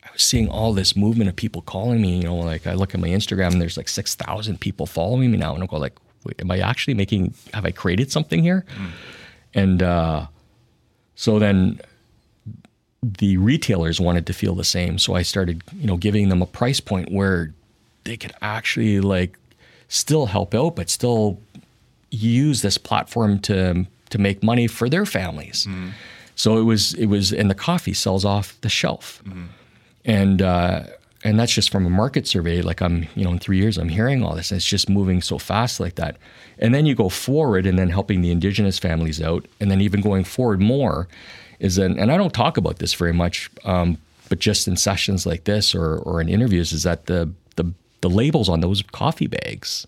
[0.04, 2.16] I was seeing all this movement of people calling me.
[2.16, 5.30] You know, like I look at my Instagram, and there's like six thousand people following
[5.30, 7.34] me now, and I go like, Wait, am I actually making?
[7.54, 8.64] Have I created something here?
[8.76, 8.90] Mm.
[9.54, 10.26] And uh,
[11.14, 11.80] so then
[13.02, 14.98] the retailers wanted to feel the same.
[14.98, 17.52] So I started, you know, giving them a price point where
[18.04, 19.38] they could actually like
[19.88, 21.38] still help out, but still
[22.10, 25.66] use this platform to to make money for their families.
[25.68, 25.92] Mm.
[26.34, 29.46] So it was it was, and the coffee sells off the shelf, mm.
[30.04, 30.84] and uh,
[31.24, 32.62] and that's just from a market survey.
[32.62, 35.22] Like I'm, you know, in three years, I'm hearing all this, and it's just moving
[35.22, 36.16] so fast like that.
[36.58, 40.00] And then you go forward, and then helping the indigenous families out, and then even
[40.00, 41.08] going forward more
[41.58, 45.26] is that, and I don't talk about this very much, um, but just in sessions
[45.26, 49.26] like this or, or in interviews, is that the, the, the labels on those coffee
[49.26, 49.86] bags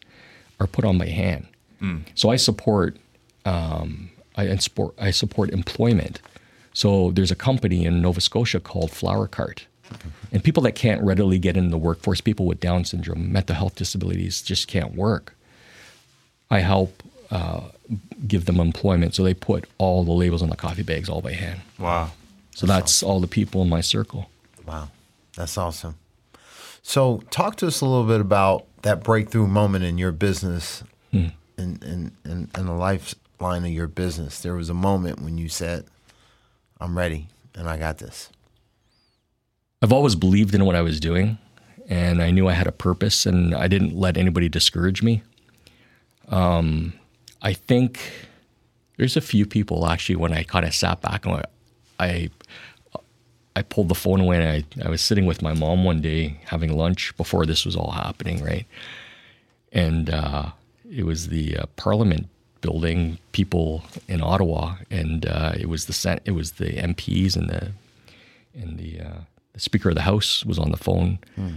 [0.60, 1.46] are put on by hand.
[1.82, 2.02] Mm.
[2.14, 2.96] So I support,
[3.44, 6.20] um, I, support, I support employment.
[6.72, 9.62] So there's a company in Nova Scotia called Flowercart.
[10.32, 13.74] And people that can't readily get into the workforce, people with Down syndrome, mental health
[13.74, 15.34] disabilities, just can't work.
[16.50, 17.60] I help uh,
[18.26, 19.14] give them employment.
[19.14, 21.60] So they put all the labels on the coffee bags all by hand.
[21.78, 22.10] Wow.
[22.54, 23.08] So that's, that's awesome.
[23.08, 24.30] all the people in my circle.
[24.66, 24.88] Wow.
[25.36, 25.96] That's awesome.
[26.82, 31.28] So talk to us a little bit about that breakthrough moment in your business hmm.
[31.56, 34.40] in, in, in, in the lifeline of your business.
[34.40, 35.84] There was a moment when you said,
[36.80, 38.30] I'm ready and I got this.
[39.82, 41.38] I've always believed in what I was doing
[41.88, 45.22] and I knew I had a purpose and I didn't let anybody discourage me.
[46.28, 46.92] Um,
[47.42, 48.00] I think
[48.96, 51.42] there's a few people actually when I kind of sat back and
[51.98, 52.30] I
[53.58, 56.40] I pulled the phone away and I, I was sitting with my mom one day
[56.44, 58.66] having lunch before this was all happening, right?
[59.72, 60.50] And uh,
[60.88, 62.28] it was the uh, Parliament
[62.60, 67.72] building, people in Ottawa, and uh, it was the it was the MPs and the
[68.54, 69.20] and the, uh,
[69.52, 71.54] the Speaker of the House was on the phone, hmm.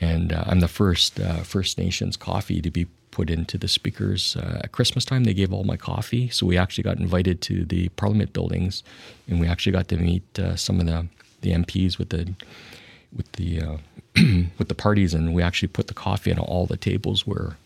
[0.00, 4.36] and uh, I'm the first uh, First Nations coffee to be put into the speakers.
[4.36, 7.64] Uh, at Christmas time, they gave all my coffee, so we actually got invited to
[7.64, 8.82] the Parliament buildings,
[9.28, 11.06] and we actually got to meet uh, some of the,
[11.40, 12.32] the MPs with the
[13.16, 13.76] with the uh,
[14.58, 17.56] with the parties, and we actually put the coffee on all the tables where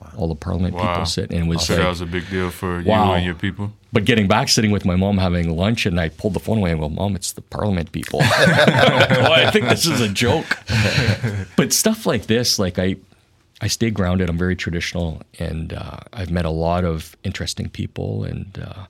[0.00, 0.10] wow.
[0.16, 0.92] all the Parliament wow.
[0.92, 3.06] people sit, and it was so like, that was a big deal for wow.
[3.06, 3.72] you and your people.
[3.92, 6.70] But getting back, sitting with my mom having lunch, and I pulled the phone away
[6.70, 10.58] and go, "Mom, it's the Parliament people." well, I think this is a joke.
[11.56, 12.96] but stuff like this, like I
[13.62, 14.28] I stay grounded.
[14.28, 18.86] I'm very traditional, and uh, I've met a lot of interesting people and uh,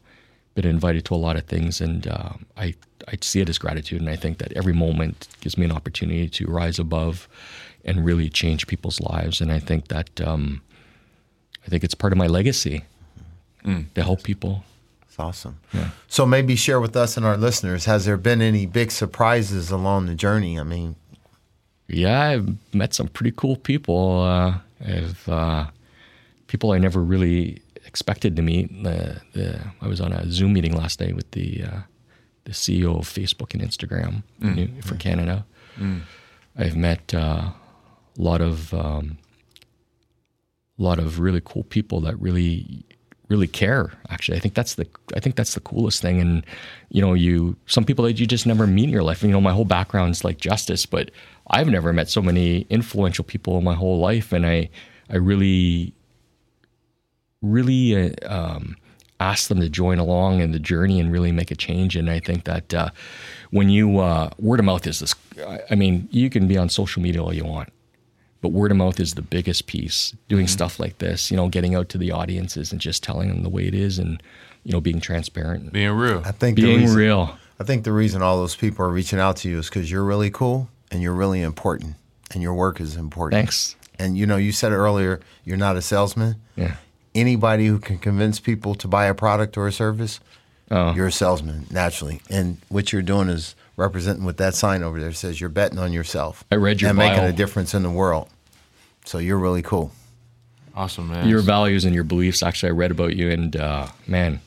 [0.55, 1.81] been invited to a lot of things.
[1.81, 2.75] And uh, I
[3.07, 6.27] I see it as gratitude, and I think that every moment gives me an opportunity
[6.29, 7.29] to rise above
[7.85, 9.41] and really change people's lives.
[9.43, 10.63] And I think that um,
[11.67, 12.85] I think it's part of my legacy
[13.65, 13.85] mm.
[13.95, 14.65] to help people.
[15.03, 15.61] It's awesome.
[16.09, 20.07] So maybe share with us and our listeners, has there been any big surprises along
[20.07, 20.59] the journey?
[20.59, 20.97] I mean,
[21.88, 24.23] Yeah, I've met some pretty cool people.
[24.23, 25.66] Uh, I've uh,
[26.47, 28.71] people I never really expected to meet.
[28.87, 31.81] Uh, the, I was on a Zoom meeting last night with the uh,
[32.45, 35.45] the CEO of Facebook and Instagram new- for Canada.
[36.57, 37.51] I've met uh,
[38.18, 39.18] a lot of um,
[40.79, 42.85] lot of really cool people that really
[43.29, 46.45] really care actually i think that's the i think that's the coolest thing and
[46.90, 49.40] you know you some people that you just never meet in your life you know
[49.40, 51.11] my whole background's like justice but
[51.51, 54.69] i've never met so many influential people in my whole life and i
[55.11, 55.93] i really
[57.43, 58.77] really uh, um,
[59.21, 61.97] ask them to join along in the journey and really make a change.
[61.97, 62.91] And I think that uh,
[63.51, 65.15] when you uh, word of mouth is this,
[65.47, 67.73] I- I mean, you can be on social media all you want,
[68.41, 70.15] but word of mouth is the biggest piece.
[70.29, 73.43] Doing stuff like this, you know, getting out to the audiences and just telling them
[73.43, 74.23] the way it is, and
[74.65, 76.23] you know, being transparent, Being real.
[76.25, 77.37] I think the being reason, real.
[77.59, 80.05] I think the reason all those people are reaching out to you is because you're
[80.05, 81.97] really cool and you're really important
[82.33, 83.41] and your work is important.
[83.41, 83.75] Thanks.
[83.99, 86.37] And you know, you said earlier, you're not a salesman.
[86.55, 86.77] Yeah.
[87.15, 90.21] Anybody who can convince people to buy a product or a service,
[90.71, 90.95] Oh.
[90.95, 92.23] you're a salesman naturally.
[92.31, 95.93] And what you're doing is representing with that sign over there says you're betting on
[95.93, 96.45] yourself.
[96.51, 98.29] I read your and making a difference in the world.
[99.05, 99.93] So you're really cool.
[100.75, 101.29] Awesome, man.
[101.29, 102.43] Your values and your beliefs.
[102.43, 104.41] Actually, I read about you, and uh, man,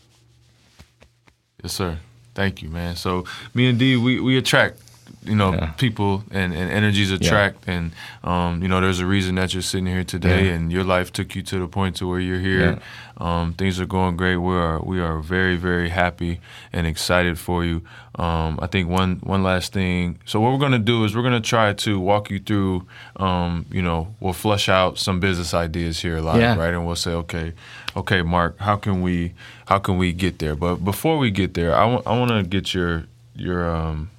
[1.63, 1.97] Yes, sir.
[2.33, 2.95] Thank you, man.
[2.95, 4.79] So me and D, we, we attract,
[5.27, 5.71] you know, Yeah.
[5.77, 7.91] people and, and energies attract, and
[8.23, 10.53] um, you know, there's a reason that you're sitting here today, Yeah.
[10.53, 12.79] and your life took you to the point to where you're here.
[13.17, 14.37] Um, things are going great.
[14.37, 16.39] We are we are very very happy
[16.73, 17.81] and excited for you.
[18.15, 20.19] Um, I think one one last thing.
[20.25, 22.85] So what we're gonna do is we're gonna try to walk you through.
[23.15, 26.55] Um, you know, we'll flush out some business ideas here live, Yeah.
[26.55, 26.73] right?
[26.73, 27.53] And we'll say, okay,
[27.95, 29.33] okay, Mark, how can we
[29.67, 30.55] how can we get there?
[30.55, 34.09] But before we get there, I want to get your your um,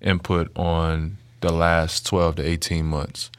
[0.00, 3.30] input on the last 12 to 18 months.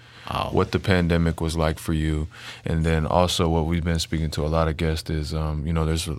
[0.52, 2.28] What the pandemic was like for you,
[2.63, 5.74] and then also what we've been speaking to a lot of guests is, um, you
[5.74, 6.17] know, there's a,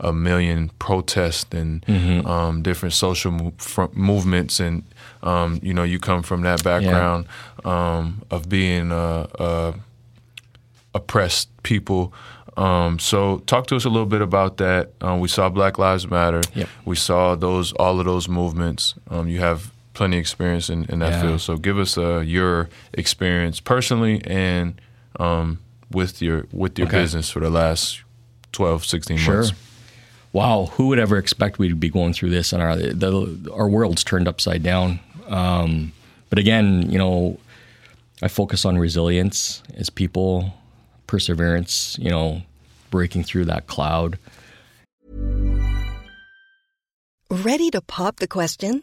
[0.00, 1.84] a million protests and
[2.26, 3.52] um, different social mo-
[3.92, 4.82] movements, and
[5.22, 7.26] um, you know, you come from that background
[7.64, 9.74] um, of being a, a
[10.94, 12.12] oppressed people.
[12.56, 14.90] Um, so talk to us a little bit about that.
[15.00, 16.42] Um, we saw Black Lives Matter.
[16.54, 16.68] Yep.
[16.84, 18.94] We saw those all of those movements.
[19.08, 21.20] Um, you have plenty of experience in, in that Yeah.
[21.22, 21.40] field.
[21.40, 24.80] So give us uh, your experience personally and
[25.20, 25.58] um,
[25.90, 27.00] with your with your Okay.
[27.02, 28.00] business for the last
[28.52, 29.34] 12, 16 Sure.
[29.36, 29.52] months.
[30.32, 34.02] Wow, who would ever expect we'd be going through this and our the, our world's
[34.02, 34.98] turned upside down.
[35.28, 35.92] Um,
[36.30, 37.38] but again, you know,
[38.22, 40.54] I focus on resilience as people,
[41.06, 41.98] perseverance.
[42.00, 42.42] You know,
[42.90, 44.18] breaking through that cloud.
[47.30, 48.82] Ready to pop the question?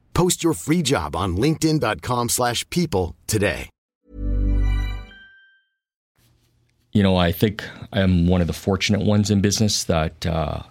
[0.13, 3.69] Post your free job on linkedin.com/people slash people today.
[6.93, 10.63] you know, I think I'm one of the fortunate ones in business that uh,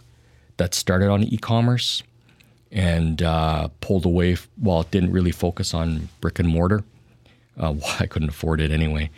[0.58, 2.02] that started on e-commerce
[2.70, 4.36] and uh, pulled away.
[4.60, 6.84] Well, it didn't really focus on brick and mortar.
[7.58, 9.10] Uh, well, I couldn't afford it anyway.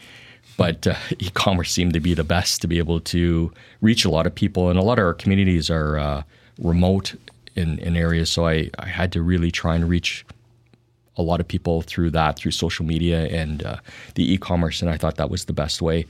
[0.56, 4.26] But uh, e-commerce seemed to be the best to be able to reach a lot
[4.26, 6.22] of people, and a lot of our communities are uh,
[6.58, 7.14] remote
[7.54, 8.30] in, in areas.
[8.30, 10.24] So I, I had to really try and reach
[11.16, 13.76] a lot of people through that, through social media and uh,
[14.14, 16.06] the e-commerce, and I thought that was the best way.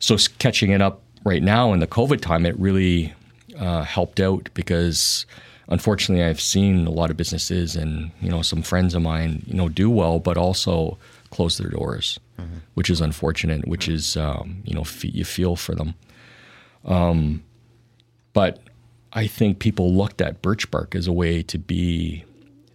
[0.00, 3.14] So catching it up right now in the COVID time, it really
[3.58, 5.24] uh, helped out because
[5.68, 9.54] unfortunately I've seen a lot of businesses and you know some friends of mine you
[9.54, 10.98] know do well, but also
[11.30, 12.20] close their doors,
[12.74, 13.66] which is unfortunate.
[13.66, 15.94] Which is um, you know f- you feel for them.
[16.84, 17.42] Um,
[18.34, 18.60] but
[19.14, 22.24] I think people looked at Birch Bark as a way to be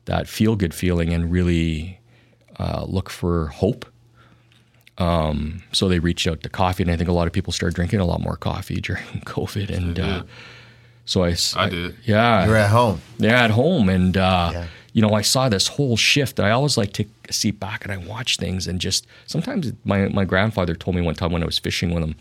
[0.05, 1.99] that feel good feeling and really
[2.57, 3.85] uh, look for hope.
[4.97, 7.75] Um, so they reached out to coffee, and I think a lot of people started
[7.75, 9.69] drinking a lot more coffee during COVID.
[9.69, 10.23] And uh,
[11.05, 11.95] so I, I did.
[12.05, 13.01] Yeah, You're at home.
[13.17, 14.67] yeah, at home, and uh, Yeah.
[14.93, 16.39] you know, I saw this whole shift.
[16.39, 19.71] I always like to take a seat back and I watch things, and just sometimes
[19.85, 22.15] my my grandfather told me one time when I was fishing with him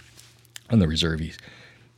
[0.71, 1.37] on the reserve, he's,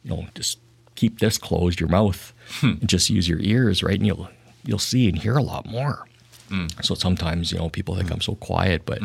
[0.04, 0.58] you know, just
[1.00, 4.28] keep this closed, your mouth, and just use your ears, right, and you'll
[4.64, 6.06] you'll see and hear a lot more.
[6.50, 6.66] Hmm.
[6.82, 8.14] So sometimes you know people think hmm.
[8.14, 9.00] I'm so quiet, but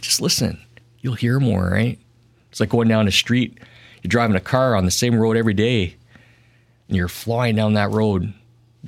[0.00, 0.60] just listen,
[1.00, 1.98] you'll hear more, right?
[2.50, 3.58] It's like going down the street.
[4.02, 5.96] You're driving a car on the same road every day,
[6.86, 8.32] and you're flying down that road.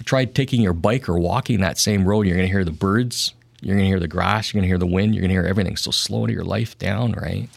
[0.04, 2.26] Try taking your bike or walking that same road.
[2.26, 3.34] You're going to hear the birds.
[3.60, 4.52] You're going to hear the grass.
[4.52, 5.14] You're going to hear the wind.
[5.14, 5.76] You're going to hear everything.
[5.76, 7.48] So slow your life down, right?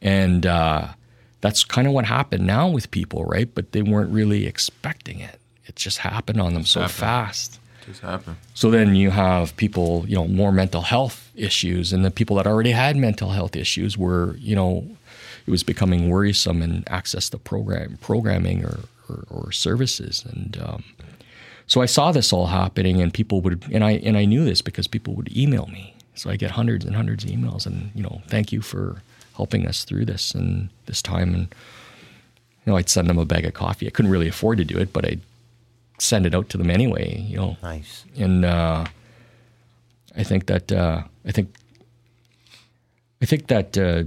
[0.00, 0.88] And uh,
[1.44, 3.54] that's kind of what happened now with people, right?
[3.54, 5.38] But they weren't really expecting it.
[5.66, 6.96] It just happened on them so happened.
[6.96, 7.60] fast.
[7.84, 8.38] Just happened.
[8.54, 12.46] So then you have people, you know, more mental health issues, and the people that
[12.46, 14.86] already had mental health issues were, you know,
[15.46, 18.78] it was becoming worrisome and access to program programming or
[19.10, 20.82] or, or services, and um,
[21.66, 24.62] so I saw this all happening, and people would, and I and I knew this
[24.62, 25.94] because people would email me.
[26.14, 29.02] So I get hundreds and hundreds of emails, and you know, thank you for
[29.36, 31.42] helping us through this and this time, and
[32.64, 33.86] you know, I'd send them a bag of coffee.
[33.86, 35.20] I couldn't really afford to do it, but I'd
[35.98, 37.18] send it out to them anyway.
[37.20, 38.04] You know, Nice.
[38.16, 38.84] and uh,
[40.16, 41.54] I think that uh, I think
[43.22, 44.04] I think that uh,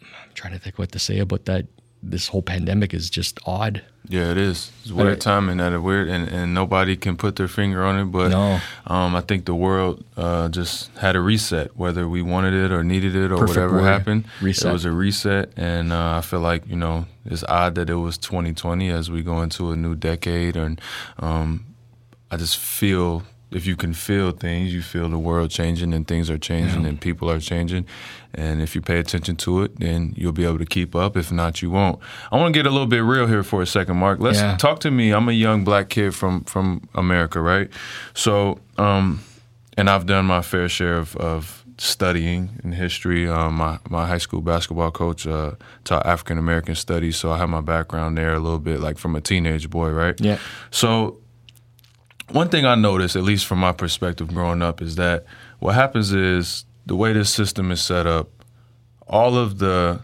[0.00, 1.66] I'm trying to think what to say about that.
[2.02, 3.82] This whole pandemic is just odd.
[4.08, 4.72] Yeah, it is.
[4.82, 8.04] It's weird timing at a weird, and, and nobody can put their finger on it.
[8.06, 8.60] But No.
[8.88, 12.82] um, I think the world uh, just had a reset, whether we wanted it or
[12.82, 13.84] needed it or Perfect whatever word.
[13.84, 14.24] happened.
[14.40, 14.68] Reset.
[14.68, 17.94] It was a reset, and uh, I feel like you know it's odd that it
[17.94, 20.80] was 2020 as we go into a new decade, and
[21.20, 21.64] um,
[22.32, 23.22] I just feel
[23.54, 27.00] if you can feel things, you feel the world changing and things are changing and
[27.00, 27.86] people are changing.
[28.34, 31.16] And if you pay attention to it, then you'll be able to keep up.
[31.16, 31.98] If not, you won't.
[32.30, 34.20] I want to get a little bit real here for a second, Mark.
[34.20, 34.56] Let's Yeah.
[34.56, 35.10] talk to me.
[35.12, 37.68] I'm a young black kid from from America, right?
[38.14, 39.20] So, um,
[39.76, 43.28] and I've done my fair share of, of studying in history.
[43.28, 45.52] Um, my my high school basketball coach uh,
[45.84, 49.14] taught African American studies, so I have my background there a little bit, like from
[49.16, 50.18] a teenage boy, right?
[50.20, 50.38] Yeah.
[50.70, 51.18] So
[52.30, 55.24] one thing I noticed, at least from my perspective growing up, is that
[55.58, 58.28] what happens is the way this system is set up,
[59.06, 60.00] all of the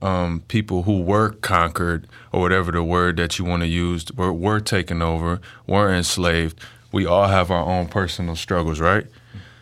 [0.00, 4.32] um, people who were conquered, or whatever the word that you want to use, were,
[4.32, 6.60] were taken over, were enslaved.
[6.92, 9.06] We all have our own personal struggles, right?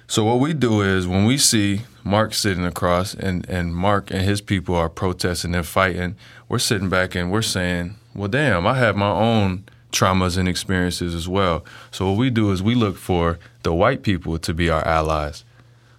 [0.07, 4.23] So what we do is when we see Mark sitting across and, and Mark and
[4.23, 6.15] his people are protesting and fighting,
[6.49, 11.15] we're sitting back and we're saying, well, damn, I have my own traumas and experiences
[11.15, 11.65] as well.
[11.91, 15.45] So what we do is we look for the white people to be our allies.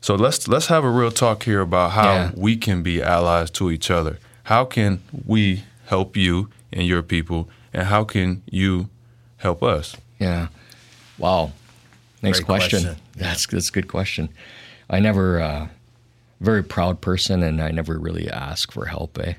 [0.02, 2.32] So let's let's have a real talk here about how Yeah.
[2.36, 4.20] we can be allies to each other.
[4.44, 8.90] How can we help you and your people, and how can you
[9.38, 9.96] help us?
[10.20, 10.48] Yeah.
[11.18, 11.52] Wow.
[12.22, 12.84] Next question.
[12.84, 13.02] question.
[13.16, 14.30] That's that's a good question.
[14.90, 15.68] I never uh,
[16.40, 19.18] very proud person, and I never really ask for help.
[19.20, 19.34] Eh.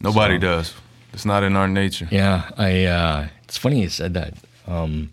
[0.00, 0.74] Nobody does.
[1.16, 2.06] It's not in our nature.
[2.10, 2.48] Yeah.
[2.56, 2.84] I.
[2.84, 4.34] Uh, it's funny you said that.
[4.68, 5.10] Um,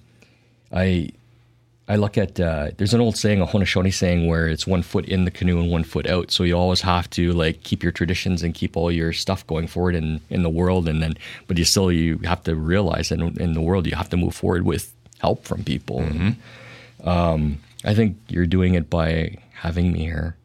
[0.72, 1.10] I.
[1.86, 5.06] I look at uh, there's an old saying, a Haudenosaunee saying, where it's one foot
[5.06, 6.32] in the canoe and one foot out.
[6.32, 9.68] So you always have to like keep your traditions and keep all your stuff going
[9.68, 11.16] forward in, in the world, and then
[11.48, 14.18] but you still you have to realize that in, in the world you have to
[14.18, 16.00] move forward with help from people.
[16.00, 16.36] And,
[17.04, 20.38] um, I think you're doing it by having me here,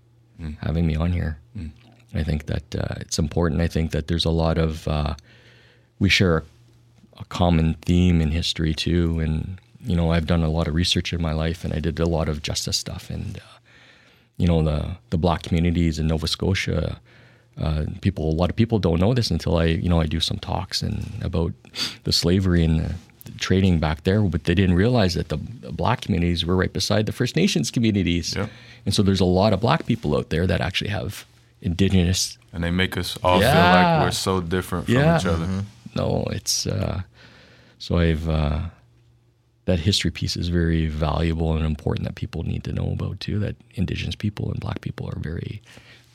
[0.60, 1.38] having me on here.
[2.14, 3.60] I think that uh, it's important.
[3.60, 5.14] I think that there's a lot of uh,
[5.98, 6.42] we share a,
[7.20, 11.12] a common theme in history too, and you know I've done a lot of research
[11.12, 13.40] in my life, and I did a lot of justice stuff, and uh,
[14.36, 17.00] you know the the black communities in Nova Scotia.
[17.60, 20.20] Uh, people, a lot of people don't know this until I, you know, I do
[20.20, 21.52] some talks and about
[22.04, 22.94] the slavery and the,
[23.24, 26.72] the trading back there, but they didn't realize that the, the black communities were right
[26.72, 28.46] beside the First Nations communities, Yeah.
[28.86, 31.26] and so there's a lot of black people out there that actually have
[31.60, 35.18] indigenous And they make us all feel like we're so different from Yeah.
[35.18, 35.48] each other.
[35.98, 37.02] No, it's uh,
[37.78, 38.60] so I've uh,
[39.64, 43.38] that history piece is very valuable and important that people need to know about too.
[43.38, 45.60] That Indigenous people and Black people are very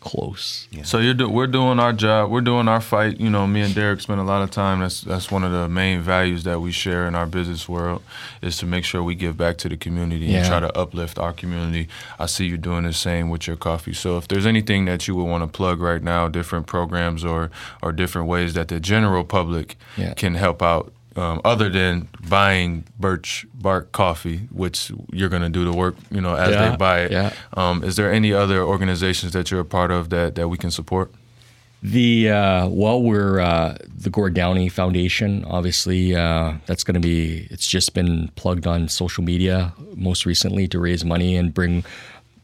[0.03, 0.67] close.
[0.83, 2.29] So you're do, we're doing our job.
[2.29, 3.19] We're doing our fight.
[3.19, 4.81] You know, me and Derek spend a lot of time.
[4.81, 8.01] That's that's one of the main values that we share in our business world
[8.41, 11.33] is to make sure we give back to the community and try to uplift our
[11.33, 11.87] community.
[12.19, 13.93] I see you doing the same with your coffee.
[13.93, 17.49] So if there's anything that you would want to plug right now, different programs or
[17.81, 20.13] or different ways that the general public Yeah.
[20.15, 25.63] can help out um, other than buying Birch Bark coffee, which you're going to do
[25.65, 27.11] the work, you know, as Yeah, they buy it.
[27.11, 27.33] yeah.
[27.53, 30.71] Um, is there any other organizations that you're a part of that that we can
[30.71, 31.11] support?
[31.81, 35.43] The uh, well, we're uh, the Gord Downie Foundation.
[35.45, 37.45] Obviously, uh, that's going to be.
[37.51, 41.83] It's just been plugged on social media most recently to raise money and bring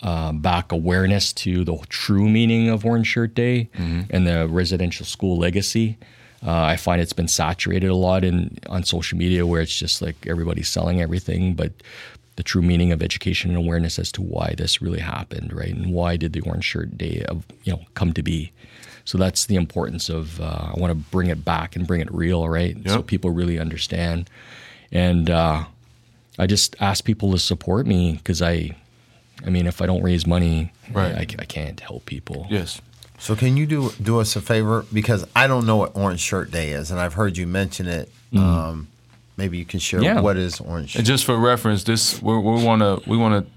[0.02, 5.38] uh, back awareness to the true meaning of Orange Shirt Day and the residential school
[5.38, 5.98] legacy.
[6.46, 10.02] Uh, I find it's been saturated a lot in on social media where it's just
[10.02, 11.72] like everybody's selling everything, but
[12.38, 15.74] the true meaning of education and awareness as to why this really happened, right?
[15.76, 18.52] And why did the Orange Shirt Day of you know come to be?
[19.04, 22.14] So that's the importance of uh, I want to bring it back and bring it
[22.14, 22.78] real, right?
[22.86, 24.30] So people really understand.
[24.92, 25.66] And uh,
[26.38, 28.76] I just ask people to support me because I,
[29.46, 31.16] I mean, if I don't raise money, Right.
[31.16, 32.48] I, I can't help people.
[32.50, 32.82] Yes.
[33.20, 36.52] So can you do do us a favor because I don't know what Orange Shirt
[36.52, 38.12] Day is, and I've heard you mention it.
[38.36, 38.88] Um,
[39.38, 40.22] maybe you can share Yeah.
[40.22, 40.92] what is Orange.
[40.92, 41.00] Shirt.
[41.00, 43.52] And just for reference, this we we want to we want to.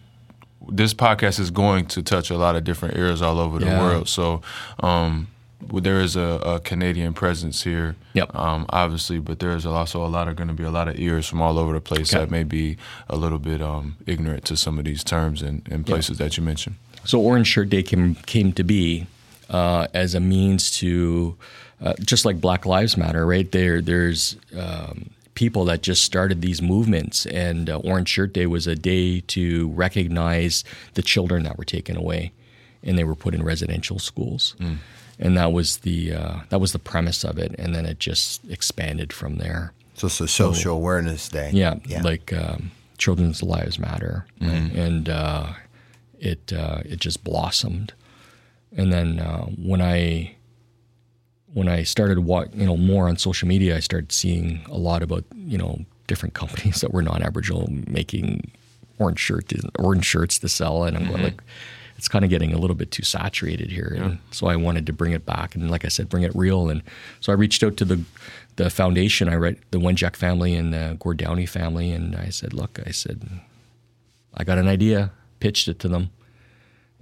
[0.70, 3.80] This podcast is going to touch a lot of different areas all over the Yeah.
[3.80, 4.08] world.
[4.08, 4.42] So,
[4.80, 5.26] um,
[5.72, 8.34] there is a, a Canadian presence here, Yep.
[8.36, 11.26] um, obviously, but there's also a lot of going to be a lot of ears
[11.26, 12.20] from all over the place Okay.
[12.24, 12.76] that may be
[13.08, 16.44] a little bit um, ignorant to some of these terms and, and places that you
[16.44, 16.76] mentioned.
[17.04, 19.06] So Orange Shirt Day came came to be
[19.52, 21.36] uh, as a means to,
[21.80, 23.50] uh, just like Black Lives Matter, right?
[23.52, 28.66] There, there's um, people that just started these movements, and uh, Orange Shirt Day was
[28.66, 32.32] a day to recognize the children that were taken away,
[32.82, 34.56] and they were put in residential schools,
[35.18, 38.44] and that was the uh, that was the premise of it, and then it just
[38.50, 39.72] expanded from there.
[39.94, 41.50] so it's a social awareness day.
[41.52, 44.50] Yeah, like um, children's lives matter, right?
[44.74, 45.52] and uh,
[46.18, 47.92] it uh, it just blossomed.
[48.76, 50.34] And then uh, when I
[51.52, 55.02] when I started wa- you know more on social media, I started seeing a lot
[55.02, 58.50] about you know different companies that were non-Aboriginal making
[58.98, 61.42] orange shirt orange shirts to sell, and I'm going like.
[61.98, 64.92] It's kind of getting a little bit too saturated here, and so I wanted to
[64.92, 66.68] bring it back, and like I said, bring it real.
[66.68, 66.82] And
[67.20, 68.02] so I reached out to the
[68.56, 69.28] the foundation.
[69.28, 72.90] I read the Wenjack family and the Gord Downie family, and I said, "Look, I
[72.90, 73.28] said,
[74.34, 76.10] I got an idea." Pitched it to them,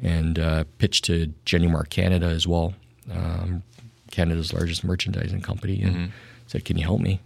[0.03, 2.75] and uh, pitched to Genumark Canada as well,
[3.13, 3.63] um,
[4.11, 6.13] Canada's largest merchandising company, and
[6.47, 7.21] said, "Can you help me?"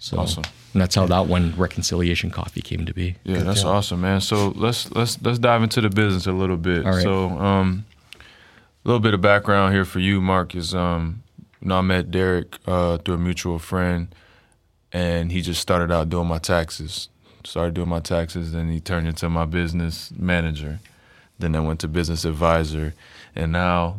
[0.00, 0.44] So, Awesome.
[0.72, 3.16] and that's how that one reconciliation coffee came to be.
[3.24, 4.20] Yeah, that's awesome, man.
[4.20, 6.86] So let's let's let's dive into the business a little bit.
[6.86, 7.02] All right.
[7.02, 10.54] So, um, a little bit of background here for you, Mark.
[10.54, 11.24] Is um,
[11.60, 14.14] you know, I met Derek uh, through a mutual friend,
[14.92, 17.08] and he just started out doing my taxes.
[17.44, 20.78] Started doing my taxes, then he turned into my business manager.
[21.38, 22.94] Then I went to business advisor,
[23.34, 23.96] and now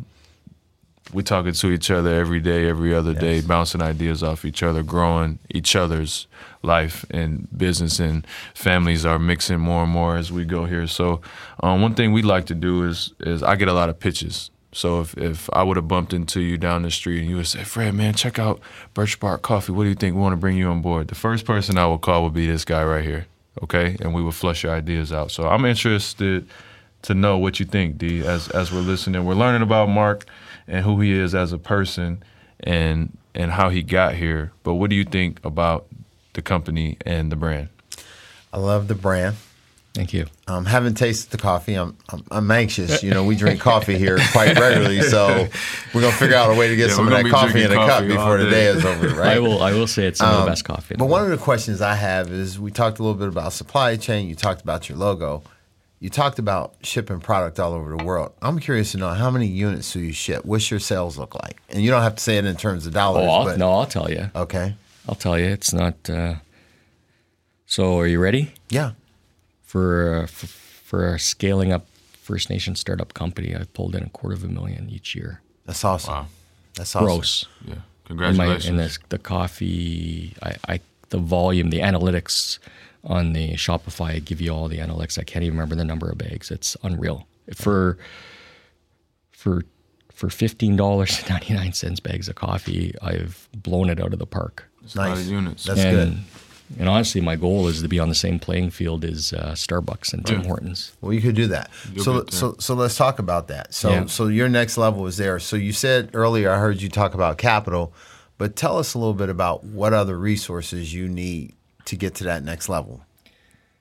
[1.12, 4.82] we talking to each other every day, every other day, bouncing ideas off each other,
[4.82, 6.26] growing each other's
[6.62, 10.86] life and business and families are mixing more and more as we go here.
[10.86, 11.20] So
[11.62, 14.50] um, one thing we like to do is is I get a lot of pitches.
[14.72, 17.48] So if, if I would have bumped into you down the street and you would
[17.48, 18.60] say, Fred, man, check out
[18.94, 19.72] Birch Bark Coffee.
[19.72, 20.14] What do you think?
[20.14, 21.08] We want to bring you on board.
[21.08, 23.26] The first person I would call would be this guy right here.
[23.64, 23.96] Okay?
[24.00, 25.32] And we would flush your ideas out.
[25.32, 26.46] So I'm interested
[27.02, 29.24] to know what you think, D, as as we're listening.
[29.24, 30.26] We're learning about Mark
[30.68, 32.22] and who he is as a person
[32.60, 34.52] and and how he got here.
[34.62, 35.86] But what do you think about
[36.34, 37.68] the company and the brand?
[38.52, 39.36] I love the brand.
[39.92, 40.26] Thank you.
[40.46, 41.74] Um, haven't tasted the coffee.
[41.74, 43.02] I'm, I'm I'm anxious.
[43.02, 45.48] You know, we drink coffee here quite regularly, so
[45.92, 47.74] we're gonna figure out a way to get Yeah, some of that coffee in a
[47.74, 48.50] cup coffee all before the day.
[48.50, 49.08] day is over.
[49.20, 49.36] Right?
[49.36, 49.60] I will.
[49.62, 50.94] I will say it's some of Um, the best coffee.
[50.96, 53.96] But one of the questions I have is we talked a little bit about supply
[53.96, 54.28] chain.
[54.28, 55.42] You talked about your logo.
[56.02, 58.32] You talked about shipping product all over the world.
[58.40, 60.46] I'm curious to know how many units do you ship?
[60.46, 61.58] What's your sales look like?
[61.68, 63.26] And you don't have to say it in terms of dollars.
[63.28, 64.30] oh, I'll, but, no, I'll tell you.
[64.34, 64.74] Okay.
[65.06, 65.44] I'll tell you.
[65.46, 66.08] It's not.
[66.08, 66.36] Uh,
[67.66, 68.92] so, are you ready Yeah.
[69.62, 71.86] for uh, f- for scaling up
[72.22, 73.54] First Nation startup company?
[73.54, 75.42] I've pulled in a quarter of a million each year.
[75.66, 76.14] That's awesome.
[76.14, 76.26] Wow.
[76.76, 77.06] That's awesome.
[77.06, 77.46] Gross.
[77.66, 77.74] Yeah.
[77.74, 78.66] in my Congratulations.
[78.66, 80.80] in the, the coffee I, I
[81.10, 82.58] the volume the analytics
[83.04, 86.08] on the shopify I give you all the analytics i can't even remember the number
[86.10, 87.96] of bags it's unreal for
[89.30, 89.62] for
[90.12, 95.08] for $15.99 bags of coffee i've blown it out of the park It's a lot
[95.16, 95.26] Nice.
[95.28, 95.64] units.
[95.64, 96.18] That's and, good.
[96.80, 100.12] and honestly my goal is to be on the same playing field as uh, starbucks
[100.12, 100.46] and tim Yeah.
[100.46, 101.70] hortons Well, you could do that.
[101.94, 103.72] You'll So, so, so let's talk about that.
[103.74, 104.06] So, Yeah.
[104.06, 105.38] so your next level is there.
[105.38, 107.92] So you said earlier, I heard you talk about capital,
[108.38, 111.54] but tell us a little bit about what other resources you need
[111.86, 113.02] to get to that next level.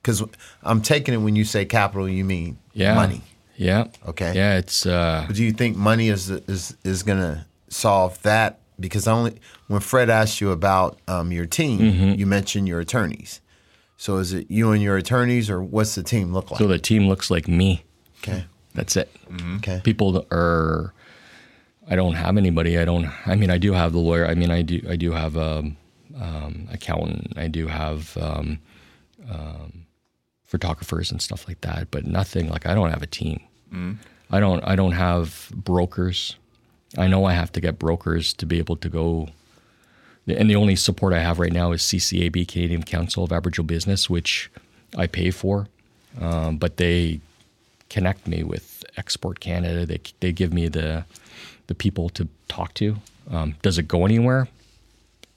[0.02, 0.24] Because
[0.64, 3.22] I'm taking it when you say capital, you mean yeah money.
[3.58, 4.34] yeah Okay.
[4.34, 9.08] yeah it's uh do you think money is is is going to solve that because
[9.08, 12.20] only when Fred asked you about um, your team, Mm-hmm.
[12.20, 13.42] you mentioned your attorneys.
[13.98, 16.58] So is it you and your attorneys, or what's the team look like?
[16.60, 17.84] So the team looks like me.
[18.24, 19.14] okay, That's it.
[19.58, 20.94] okay, People are.
[21.90, 22.80] I don't have anybody.
[22.80, 23.08] I don't.
[23.26, 24.26] I mean, I do have the lawyer.
[24.26, 24.80] I mean, I do.
[24.90, 25.70] I do have a
[26.20, 27.34] um, accountant.
[27.38, 28.60] I do have um,
[29.30, 29.86] um,
[30.46, 31.90] photographers and stuff like that.
[31.92, 33.40] But nothing like I don't have a team.
[34.32, 34.64] I don't.
[34.64, 36.36] I don't have brokers.
[36.98, 39.30] I know I have to get brokers to be able to go.
[40.28, 44.10] And the only support I have right now is CCAB, Canadian Council of Aboriginal Business,
[44.10, 44.52] which
[44.96, 45.68] I pay for.
[46.20, 47.22] Um, but they
[47.90, 49.86] connect me with Export Canada.
[49.86, 51.06] They they give me the
[51.68, 52.98] the people to talk to.
[53.32, 54.48] Um, does it go anywhere?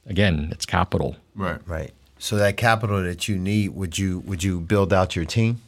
[0.07, 1.16] Again, it's capital.
[1.34, 1.61] Right.
[1.66, 1.92] right.
[2.18, 5.61] So that capital that you need, would you would you build out your team?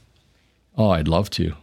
[0.77, 1.55] Oh, I'd love to.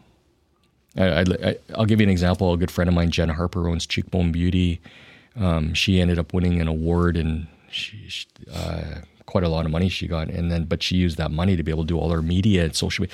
[0.97, 2.53] I, I, I'll give you an example.
[2.53, 4.81] A good friend of mine, Jen Harper, owns Cheekbone Beauty.
[5.35, 9.71] Um, she ended up winning an award, and she, she uh, quite a lot of
[9.71, 10.27] money she got.
[10.27, 12.65] And then, but she used that money to be able to do all her media
[12.65, 13.05] and social,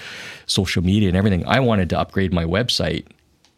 [0.47, 1.45] social media and everything.
[1.45, 3.05] I wanted to upgrade my website,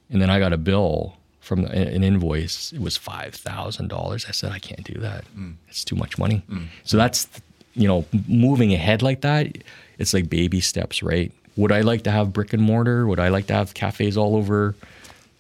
[0.10, 1.16] and then I got a bill
[1.50, 2.72] from an invoice.
[2.72, 4.28] It was five thousand dollars.
[4.30, 5.26] I said I can't do that.
[5.68, 6.44] It's too much money.
[6.84, 7.28] So that's
[7.74, 9.58] you know moving ahead like that.
[9.98, 11.32] It's like baby steps, right?
[11.56, 13.08] Would I like to have brick and mortar?
[13.08, 14.76] Would I like to have cafes all over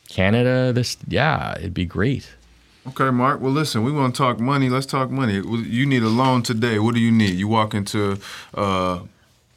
[0.09, 0.73] Canada?
[0.73, 2.27] This, yeah, it'd be great.
[2.87, 3.39] Okay, Mark.
[3.39, 4.67] Well, listen, we want to talk money.
[4.67, 5.35] Let's talk money.
[5.35, 6.79] You need a loan today.
[6.79, 7.35] What do you need?
[7.35, 8.17] You walk into
[8.55, 9.01] uh,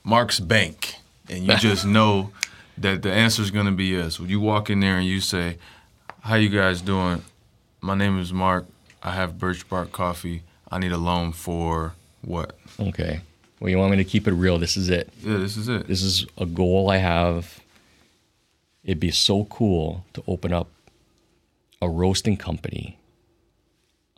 [0.04, 0.96] Mark's bank
[1.30, 2.30] and you just know
[2.76, 4.20] that the answer is going to be yes.
[4.20, 5.56] You walk in there and you say,
[6.22, 7.22] "How you guys doing?
[7.80, 8.66] My name is Mark.
[9.02, 10.42] I have Birch Bark Coffee.
[10.70, 13.20] I need a loan for what?" Okay.
[13.60, 14.58] Well, you want me to keep it real?
[14.58, 15.08] This is it.
[15.22, 15.86] Yeah, this is it.
[15.86, 17.60] This is a goal I have.
[18.84, 20.68] It'd be so cool to open up
[21.80, 22.98] a roasting company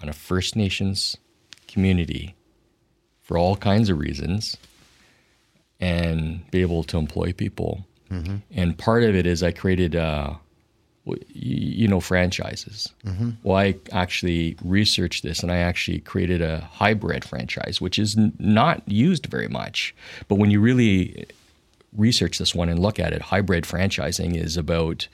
[0.03, 1.17] on a First Nations
[1.69, 2.35] community
[3.21, 4.57] for all kinds of reasons
[5.81, 7.85] and be able to employ people.
[8.51, 10.44] And part of it is I created, uh, w- y-
[11.35, 12.91] you know, franchises.
[13.05, 13.31] Mm-hmm.
[13.43, 18.33] Well, I actually researched this and I actually created a hybrid franchise, which is n-
[18.39, 19.95] not used very much.
[20.29, 21.33] But when you really uh,
[21.97, 25.07] research this one and look at it, hybrid franchising is about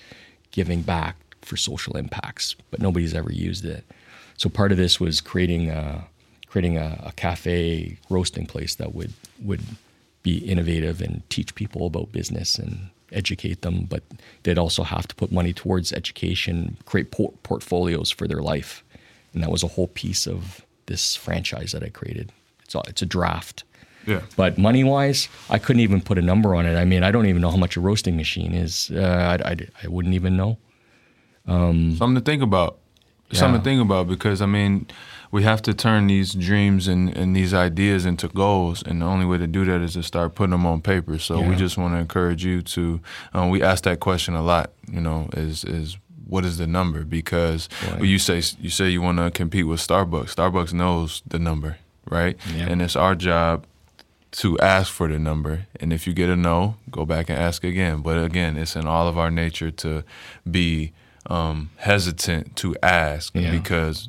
[0.53, 3.84] giving back for social impacts, but nobody's ever used it.
[4.36, 6.07] So part of this was creating a,
[6.47, 9.12] creating a, a cafe roasting place that would
[9.43, 9.62] would
[10.22, 14.02] be innovative and teach people about business and educate them, but
[14.42, 18.84] they'd also have to put money towards education, create por- portfolios for their life,
[19.32, 22.32] and that was a whole piece of this franchise that I created.
[22.64, 23.64] It's a, it's a draft.
[24.06, 24.22] Yeah.
[24.36, 26.76] But money wise, I couldn't even put a number on it.
[26.76, 28.90] I mean, I don't even know how much a roasting machine is.
[28.90, 30.58] Uh, I, I, I wouldn't even know.
[31.46, 32.78] Um, Something to think about.
[33.32, 34.88] Something to think about because I mean,
[35.31, 39.24] we have to turn these dreams and, and these ideas into goals, and the only
[39.26, 41.18] way to do that is to start putting them on paper.
[41.18, 43.01] So we just want to encourage you to.
[43.33, 44.72] Um, we ask that question a lot.
[44.91, 47.05] You know, is is what is the number?
[47.05, 48.03] Because Right.
[48.05, 50.35] you say you say you want to compete with Starbucks.
[50.35, 51.78] Starbucks knows the number,
[52.09, 52.37] right?
[52.55, 52.66] Yeah.
[52.68, 53.66] And it's our job
[54.33, 55.66] to ask for the number.
[55.81, 58.01] And if you get a no, go back and ask again.
[58.01, 60.05] But again, it's in all of our nature to
[60.49, 60.93] be
[61.26, 63.51] um, hesitant to ask Yeah.
[63.51, 64.09] because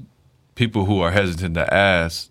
[0.62, 2.30] people who are hesitant to ask,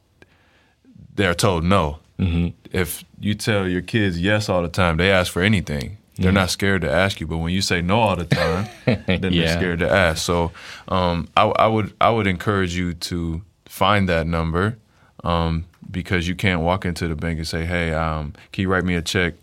[1.17, 1.99] they're told no.
[2.17, 2.51] Mm-hmm.
[2.71, 5.97] If you tell your kids yes all the time, they ask for anything.
[6.17, 9.21] They're not scared to ask you, but when you say no all the time, then
[9.21, 10.23] they're scared to ask.
[10.23, 10.53] So,
[10.87, 14.77] um, I, I would I would encourage you to find that number
[15.25, 18.85] um, because you can't walk into the bank and say, "Hey, um, can you write
[18.85, 19.35] me a check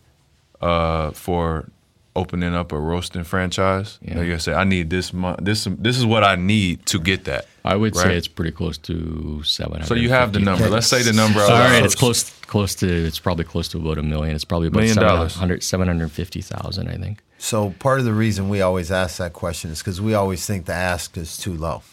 [0.61, 1.67] uh, for
[2.15, 4.13] opening up a roasting franchise?" Yeah.
[4.13, 5.39] They're gonna say, "I need this month.
[5.41, 8.03] This this is what I need to get that." I would Right.
[8.05, 9.87] say it's pretty close to seven hundred.
[9.87, 10.69] So you have the number.
[10.69, 11.39] Let's say the number.
[11.41, 12.23] All right, it's close.
[12.47, 12.87] Close to.
[12.87, 14.35] It's probably close to about a million.
[14.35, 15.33] It's probably about Million dollars.
[15.33, 17.19] 700 750,000, I think.
[17.37, 20.65] So part of the reason we always ask that question is because we always think
[20.65, 21.83] the ask is too low.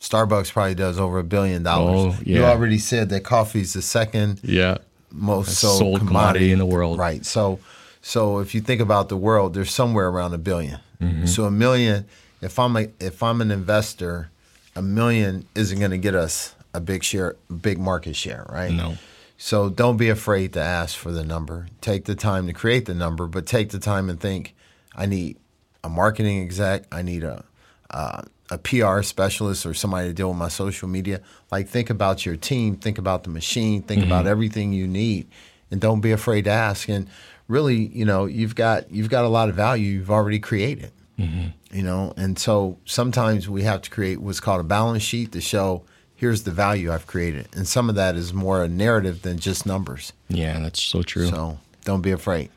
[0.00, 2.14] Starbucks probably does over a billion dollars.
[2.18, 4.78] Oh, You already said that coffee's the second Yeah.
[5.10, 6.98] most Sold sold, commodity in the world.
[6.98, 7.24] Right.
[7.24, 7.58] So,
[8.02, 11.26] so if you think about the world, there's somewhere around a 1000000000 Mm-hmm.
[11.26, 12.06] So a million.
[12.44, 14.30] If I'm a if I'm an investor,
[14.76, 18.72] a million isn't going to get us a big share, big market share, right?
[18.72, 18.96] No.
[19.36, 21.66] So don't be afraid to ask for the number.
[21.80, 24.54] Take the time to create the number, but take the time and think.
[24.96, 25.38] I need
[25.82, 26.84] a marketing exec.
[26.92, 27.44] I need a
[27.90, 31.20] uh, a PR specialist or somebody to deal with my social media.
[31.50, 32.76] Like think about your team.
[32.76, 33.82] Think about the machine.
[33.82, 34.12] Think Mm-hmm.
[34.12, 35.28] about everything you need,
[35.70, 36.88] and don't be afraid to ask.
[36.88, 37.08] And
[37.48, 40.92] really, you know, you've got you've got a lot of value you've already created.
[41.16, 45.40] You know, and so sometimes we have to create what's called a balance sheet to
[45.40, 45.84] show
[46.14, 49.66] here's the value I've created, and some of that is more a narrative than just
[49.66, 50.12] numbers.
[50.28, 51.26] Yeah, that's so true.
[51.26, 52.50] So don't be afraid.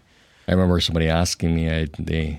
[0.47, 2.37] I remember somebody asking me, I, the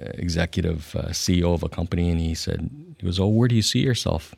[0.00, 3.54] uh, executive uh, CEO of a company, and he said, he goes, "Oh, where do
[3.54, 4.34] you see yourself?"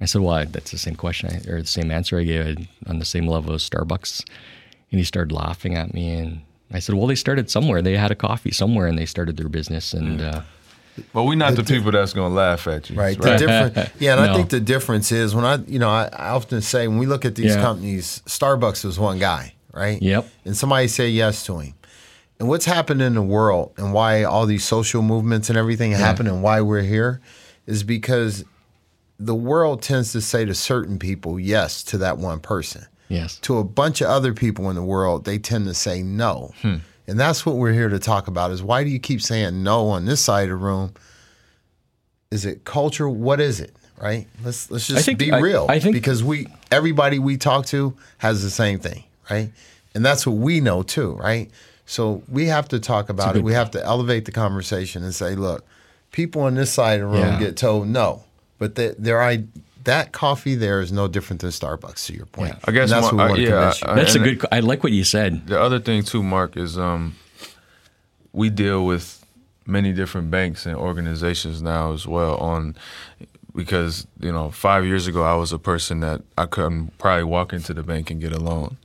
[0.00, 2.66] I said, "Well, I, that's the same question I, or the same answer I gave
[2.86, 4.24] on the same level as Starbucks."
[4.90, 6.42] And he started laughing at me, and
[6.72, 7.82] I said, "Well, they started somewhere.
[7.82, 10.42] They had a coffee somewhere, and they started their business." And uh,
[11.12, 13.18] But we're not the people that's gonna laugh at you, Right.
[13.20, 16.28] The different, yeah, and I think the difference is when I, you know, I, I
[16.30, 17.60] often say when we look at these Yeah.
[17.62, 20.00] companies, Starbucks is one guy, right?
[20.02, 20.28] Yep.
[20.44, 21.74] And somebody say yes to him.
[22.38, 26.26] And what's happened in the world and why all these social movements and everything happen
[26.26, 27.20] and why we're here
[27.66, 28.44] is because
[29.18, 32.86] the world tends to say to certain people yes to that one person.
[33.10, 36.52] Yes, To a bunch of other people in the world, they tend to say no.
[36.62, 36.76] Hmm.
[37.06, 39.88] And that's what we're here to talk about is why do you keep saying no
[39.88, 40.94] on this side of the room?
[42.30, 43.08] Is it culture?
[43.08, 43.74] What is it?
[44.00, 44.26] Right?
[44.44, 45.66] Let's let's just think- be real.
[45.68, 49.52] I think- because we everybody we talk to has the same thing, right?
[49.94, 51.50] And that's what we know too, right?
[51.84, 53.42] So we have to talk about it.
[53.42, 55.66] We have to elevate the conversation and say, look,
[56.12, 57.38] people on this side of the room Yeah.
[57.40, 58.22] get told no,
[58.58, 59.44] but the, their I
[59.84, 62.06] that coffee there is no different than Starbucks.
[62.06, 63.82] To your point, I guess And that's my- what we uh, want to yeah, convince
[63.82, 63.88] you.
[63.88, 64.46] I- that's a good.
[64.52, 65.46] I like what you said.
[65.46, 67.16] The other thing too, Mark, is um,
[68.32, 69.24] we deal with
[69.66, 72.36] many different banks and organizations now as well.
[72.38, 72.74] On
[73.54, 77.52] because you know, five years ago, I was a person that I couldn't probably walk
[77.52, 78.76] into the bank and get a loan.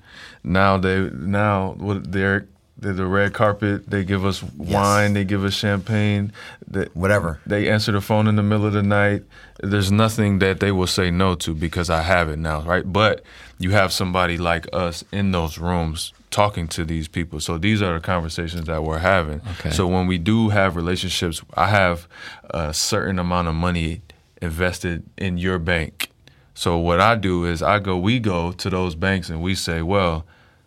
[0.43, 2.47] Now they now what they're.
[2.77, 3.89] The red carpet.
[3.89, 5.13] They give us wine.
[5.13, 6.33] They give us champagne.
[6.67, 7.39] They, Whatever.
[7.45, 9.23] They answer the phone in the middle of the night.
[9.61, 12.91] There's nothing that they will say no to because I have it now, right?
[12.91, 13.23] But
[13.57, 17.39] you have somebody like us in those rooms talking to these people.
[17.39, 19.41] So these are the conversations that we're having.
[19.59, 19.71] Okay.
[19.71, 22.07] So when we do have relationships, I have
[22.49, 24.01] a certain amount of money
[24.41, 26.09] invested in your bank.
[26.53, 29.81] So what I do is I go, we go to those banks and we say,
[29.81, 30.25] well,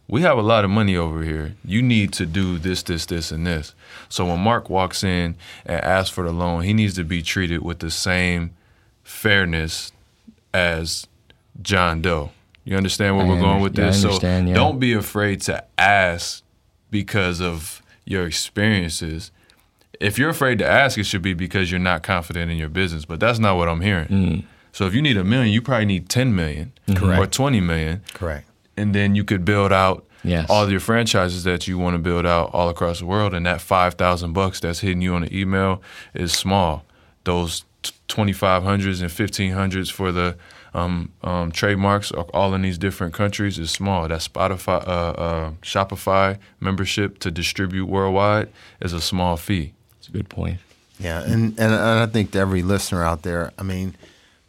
[0.09, 1.54] we have a lot of money over here.
[1.64, 3.74] You need to do this, this, this, and this.
[4.09, 5.36] So when Mark walks in
[5.66, 8.52] and asks for the loan, he needs to be treated with the same
[9.04, 9.92] fairness
[10.54, 11.06] as
[11.61, 12.30] John Doe.
[12.64, 14.04] You understand where I we're going with yeah, I this?
[14.04, 14.54] understand, so yeah.
[14.54, 16.42] don't be afraid to ask
[16.90, 19.30] because of your experiences.
[20.00, 23.04] If you're afraid to ask, it should be because you're not confident in your business.
[23.04, 24.09] But that's not what I'm hearing.
[24.09, 24.44] Mm.
[24.72, 28.47] So if you need a million, you probably need 10 million or 20 million Correct.
[28.79, 30.51] And then you could build out Yes.
[30.51, 33.35] all your franchises that you want to build out all across the world.
[33.35, 35.81] And that five thousand bucks that's hitting you on the email
[36.14, 36.85] is small.
[37.24, 37.64] Those
[38.09, 40.37] twenty five hundreds and fifteen hundreds for the
[40.74, 44.07] um, um, trademarks are all in these different countries is small.
[44.09, 48.49] That Spotify, uh, uh, Shopify membership to distribute worldwide
[48.81, 49.72] is a small fee.
[49.99, 50.59] It's a good point.
[50.99, 53.95] Yeah, and, and and I think to every listener out there, I mean,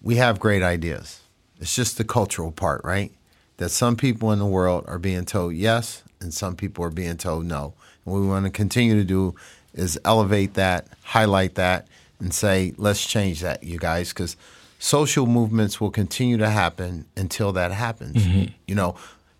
[0.01, 1.21] we have great ideas.
[1.61, 3.11] It's just the cultural part, right?
[3.59, 7.17] That some people in the world are being told yes, and some people are being
[7.17, 7.73] told no.
[8.03, 9.35] And what we want to continue to do
[9.73, 11.87] is elevate that, highlight that,
[12.19, 14.35] and say, let's change that, you guys, because
[14.79, 18.15] social movements will continue to happen until that happens.
[18.25, 18.53] Mm-hmm.
[18.67, 18.95] You know,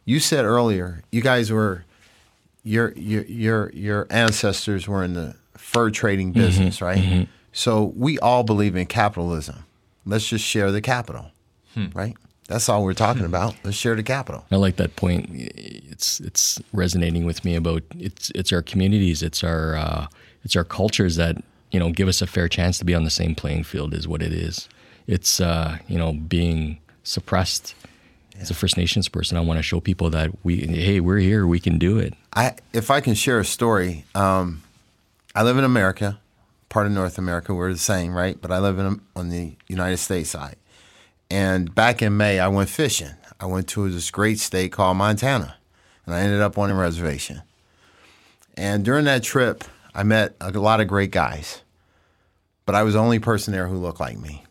[0.06, 1.86] you said earlier, you guys were
[2.64, 6.42] your your your your ancestors were in the fur trading mm-hmm.
[6.42, 7.00] business, right?
[7.00, 7.24] Mm-hmm.
[7.52, 9.66] So we all believe in capitalism.
[10.06, 11.32] Let's just share the capital,
[11.74, 11.88] hmm.
[11.94, 12.16] right?
[12.50, 13.56] That's all we're talking about.
[13.64, 14.44] Let's share the capital.
[14.52, 15.30] I like that point.
[15.32, 20.08] It's it's resonating with me about it's it's our communities, it's our uh,
[20.44, 21.38] it's our cultures that
[21.72, 23.94] you know give us a fair chance to be on the same playing field.
[23.94, 24.68] Is what it is.
[25.06, 27.76] It's uh, you know being suppressed.
[28.40, 31.46] As a First Nations person, I want to show people that we hey we're here,
[31.46, 32.14] we can do it.
[32.34, 34.64] I, if I can share a story, um,
[35.36, 36.20] I live in America,
[36.70, 37.54] part of North America.
[37.54, 38.42] We're the same, right?
[38.42, 40.56] But I live in on the United States side.
[41.30, 43.12] And back in May, I went fishing.
[43.40, 45.56] I went to this great state called Montana,
[46.06, 47.42] and I ended up on a reservation.
[48.58, 49.64] And during that trip,
[49.94, 51.62] I met a lot of great guys,
[52.66, 54.44] but I was the only person there who looked like me.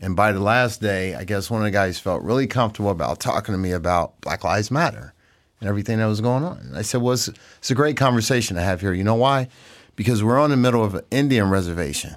[0.00, 3.20] And by the last day, I guess one of the guys felt really comfortable about
[3.20, 5.14] talking to me about Black Lives Matter
[5.60, 6.58] and everything that was going on.
[6.58, 8.92] And I said, well, it's, it's a great conversation to have here.
[8.92, 9.48] You know why?
[9.96, 12.16] Because we're on the middle of an Indian reservation.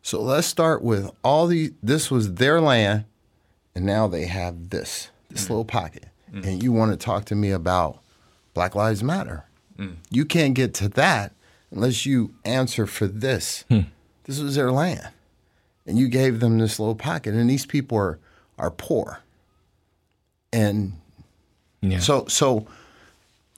[0.00, 3.04] So let's start with all the, this was their land,
[3.78, 5.50] and now they have this, this mm.
[5.50, 6.06] little pocket.
[6.34, 6.44] Mm.
[6.44, 8.00] And you want to talk to me about
[8.52, 9.44] Black Lives Matter.
[9.78, 9.98] Mm.
[10.10, 11.32] You can't get to that
[11.70, 13.64] unless you answer for this.
[13.68, 13.82] Hmm.
[14.24, 15.10] This was their land.
[15.86, 17.34] And you gave them this little pocket.
[17.34, 18.18] And these people are,
[18.58, 19.20] are poor.
[20.52, 20.94] And
[21.80, 22.00] Yeah.
[22.00, 22.66] so, so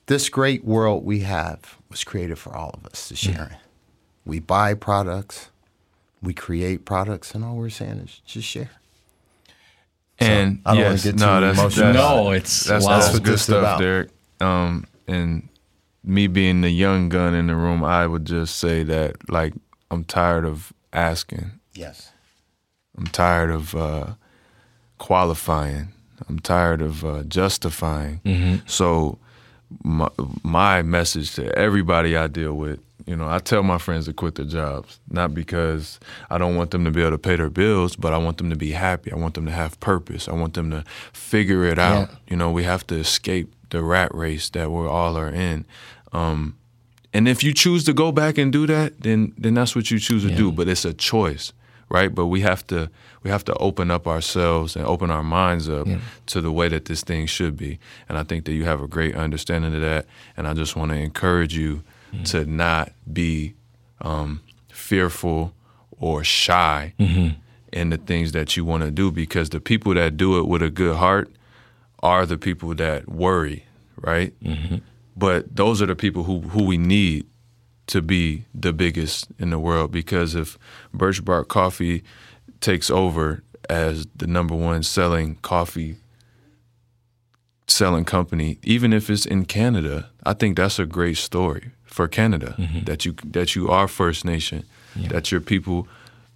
[0.05, 3.33] this great world we have was created for all of us to hmm.
[3.33, 3.57] share in.
[4.27, 5.49] We buy products,
[6.23, 8.69] we create products, and all we're saying is just share.
[10.21, 11.93] And I don't wanna yes, get no, too that's, emotional.
[11.93, 12.91] that's No, it's- that's, wow.
[12.93, 13.81] that's That's what good this stuff, about.
[13.81, 14.11] Derek.
[14.41, 15.49] Um, and
[16.05, 19.55] me being the young gun in the room, I would just say that like
[19.91, 21.53] I'm tired of asking.
[21.75, 22.11] Yes.
[22.99, 24.15] I'm tired of uh,
[24.99, 25.89] qualifying.
[26.29, 28.63] I'm tired of uh, justifying.
[28.67, 29.19] So
[29.83, 30.09] my,
[30.43, 32.81] my message to everybody I deal with,
[33.11, 35.99] you know, I tell my friends to quit their jobs, not because
[36.31, 38.51] I don't want them to be able to pay their bills, but I want them
[38.51, 39.11] to be happy.
[39.11, 40.29] I want them to have purpose.
[40.29, 42.09] I want them to figure it out.
[42.29, 45.65] You know, we have to escape the rat race that we all are in.
[46.13, 46.57] Um,
[47.13, 49.99] and if you choose to go back and do that, then then that's what you
[49.99, 50.53] choose to do.
[50.53, 51.53] But it's a choice,
[51.89, 52.15] right?
[52.15, 52.89] But we have to
[53.25, 55.89] we have to open up ourselves and open our minds up
[56.27, 57.81] to the way that this thing should be.
[58.09, 60.07] And I think that you have a great understanding of that.
[60.37, 61.83] And I just want to encourage you
[62.13, 62.25] Mm-hmm.
[62.25, 63.55] to not be
[64.01, 65.55] um, fearful
[65.99, 67.39] or shy mm-hmm.
[67.73, 70.61] in the things that you want to do because the people that do it with
[70.61, 71.31] a good heart
[72.03, 73.65] are the people that worry,
[73.97, 74.35] right?
[74.41, 74.79] Mm-hmm.
[75.17, 77.27] But those are the people who, who we need
[77.89, 80.59] to be the biggest in the world because if
[80.93, 82.03] Birch Bark Coffee
[82.61, 85.97] takes over as the number one selling coffee
[87.69, 92.55] selling company, even if it's in Canada, I think that's a great story for Canada
[92.87, 94.65] that you that you are First Nation,
[95.09, 95.87] that your people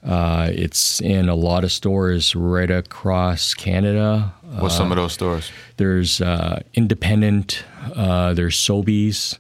[0.07, 4.33] Uh, it's in a lot of stores right across Canada.
[4.59, 5.51] What's some of those stores?
[5.75, 9.37] There's uh, Independent, uh, there's Sobeys.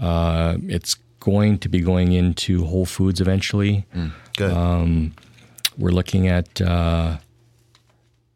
[0.00, 3.86] Uh, it's going to be going into Whole Foods eventually.
[4.36, 5.12] Good.
[5.78, 7.20] We're looking at uh, a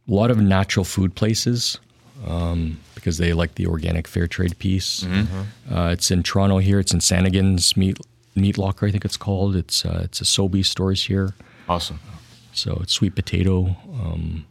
[0.06, 1.78] lot of natural food places
[2.26, 5.04] um, because they like the organic fair trade piece.
[5.70, 6.78] Uh, it's in Toronto here.
[6.78, 7.98] It's in Sanagan's Meat
[8.36, 9.56] Meat Locker, I think it's called.
[9.56, 11.34] It's uh, it's a Sobeys stores here.
[11.68, 12.00] Awesome.
[12.52, 13.76] So it's sweet potato.
[13.92, 14.44] Um,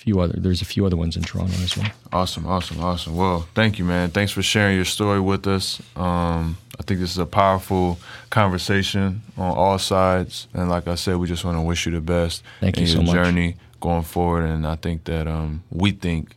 [0.00, 1.90] few other there's a few other ones in Toronto as well.
[2.12, 3.16] Awesome, awesome, awesome.
[3.16, 4.10] Well, thank you, man.
[4.10, 5.80] Thanks for sharing your story with us.
[5.94, 7.98] Um, I think this is a powerful
[8.30, 12.00] conversation on all sides, and like I said, we just want to wish you the
[12.00, 14.44] best Thank in you your so journey going forward.
[14.44, 16.34] And I think that um, we think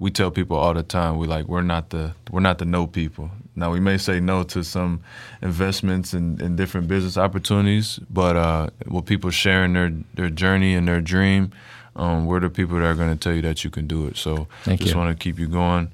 [0.00, 2.86] we tell people all the time we like we're not the we're not the no
[2.86, 3.30] people.
[3.54, 5.02] Now we may say no to some
[5.42, 10.88] investments and, and different business opportunities, but uh, with people sharing their their journey and
[10.88, 11.52] their dream,
[11.94, 14.16] um, we're the people that are going to tell you that you can do it.
[14.16, 15.92] So Thank just want to keep you going.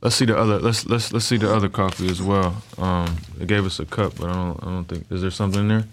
[0.00, 0.58] Let's see the other.
[0.58, 2.62] Let's let's let's see the other coffee as well.
[2.78, 5.60] Um, they gave us a cup, but I don't I don't think is there something
[5.60, 5.84] in there.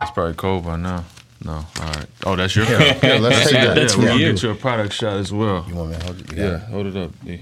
[0.00, 1.04] It's probably cold by now.
[1.44, 2.06] No, all right.
[2.24, 2.80] Oh, that's your cup.
[2.98, 3.74] Here, let's take that.
[3.74, 5.64] that's yeah, we'll get you a product shot as well.
[5.68, 6.32] You want me to hold it?
[6.32, 6.60] Yeah, it?
[6.62, 7.10] hold it up.
[7.22, 7.36] Yeah.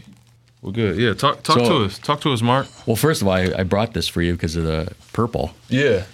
[0.60, 0.96] We're good.
[0.98, 1.98] Yeah, talk talk So- to us.
[1.98, 2.66] Talk to us, Mark.
[2.86, 5.52] Well, first of all, I, I brought this for you because of the purple.
[5.68, 6.04] Yeah.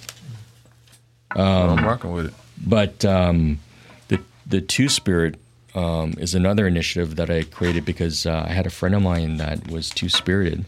[1.37, 2.35] I'm rocking with it.
[2.67, 3.61] But um,
[4.09, 5.37] the the Two Spirit
[5.75, 9.37] um, is another initiative that I created because uh, I had a friend of mine
[9.37, 10.65] that was Two Spirited.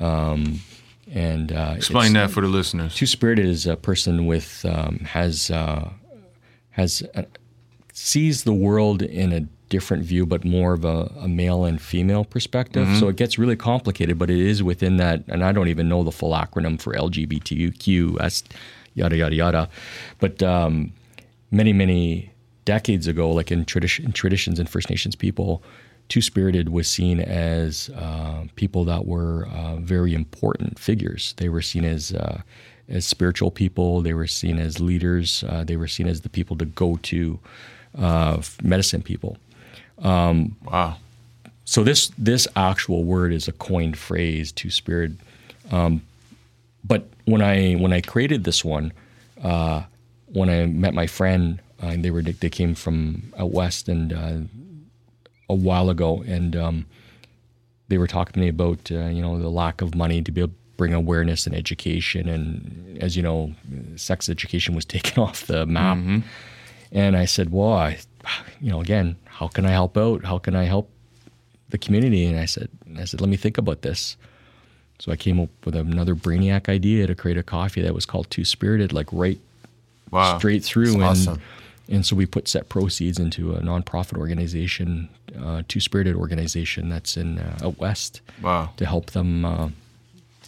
[0.00, 0.60] Um,
[1.12, 2.94] and uh, Explain that for the listeners.
[2.94, 5.90] Two Spirited is a person with um, has uh,
[6.72, 7.22] has uh
[7.92, 12.24] sees the world in a different view, but more of a, a male and female
[12.24, 12.86] perspective.
[12.98, 15.24] So it gets really complicated, but it is within that.
[15.28, 18.42] And I don't even know the full acronym for LGBTQ,
[18.94, 19.68] yada yada yada.
[20.20, 20.92] But um,
[21.50, 22.30] many many
[22.64, 25.62] decades ago, like in tradition traditions and First Nations people.
[26.08, 31.32] Two Spirited was seen as uh, people that were uh, very important figures.
[31.38, 32.42] They were seen as uh,
[32.88, 34.02] as spiritual people.
[34.02, 35.44] They were seen as leaders.
[35.48, 37.38] Uh, they were seen as the people to go to,
[37.98, 39.38] uh, medicine people.
[40.64, 40.96] Wow.
[41.64, 45.12] So this this actual word is a coined phrase, two spirit.
[45.70, 46.02] Um,
[46.84, 48.92] but when I when I created this one,
[49.42, 49.84] uh,
[50.26, 54.12] when I met my friend, uh, and they were they came from out west and
[54.12, 54.38] uh,
[55.48, 56.86] a while ago, and um,
[57.88, 60.42] they were talking to me about uh, you know the lack of money to be
[60.42, 63.52] able bring awareness and education, and as you know,
[63.96, 65.96] sex education was taken off the map.
[65.98, 66.18] Mm-hmm.
[66.92, 67.98] And I said, well, I,
[68.60, 70.24] you know, again, how can I help out?
[70.24, 70.90] How can I help
[71.70, 72.26] the community?
[72.26, 72.68] And I said,
[72.98, 74.16] I said, let me think about this.
[74.98, 78.30] So I came up with another brainiac idea to create a coffee that was called
[78.30, 79.40] Two Spirited, like right
[80.10, 80.36] Wow.
[80.38, 80.92] straight through.
[80.94, 81.40] And, awesome.
[81.88, 85.08] and so we put set proceeds into a nonprofit organization,
[85.42, 88.70] uh, Two Spirited organization that's in uh, out west Wow.
[88.76, 89.70] to help them uh,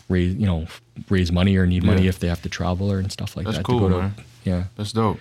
[0.08, 0.66] raise, you know,
[1.08, 2.08] raise money or need money Yeah.
[2.10, 3.64] if they have to travel or and stuff like That's that.
[3.64, 4.14] cool, to go man.
[4.14, 4.64] to, yeah.
[4.76, 5.18] That's dope.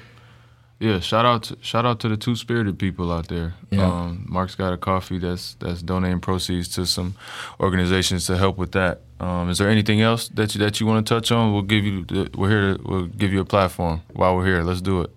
[0.80, 3.54] Yeah, shout out to shout out to the two spirited people out there.
[3.72, 3.86] Yeah.
[3.86, 7.16] Um, Mark's got a coffee that's that's donating proceeds to some
[7.60, 9.02] organizations to help with that.
[9.22, 11.54] Um, is there anything else that you that you want to touch on?
[11.54, 14.62] We'll give you the, we're here to we'll give you a platform while we're here.
[14.64, 15.12] Let's do it.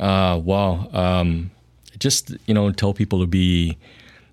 [0.00, 0.88] Uh, wow.
[0.92, 1.52] Um,
[2.00, 3.78] just, you know, tell people to be,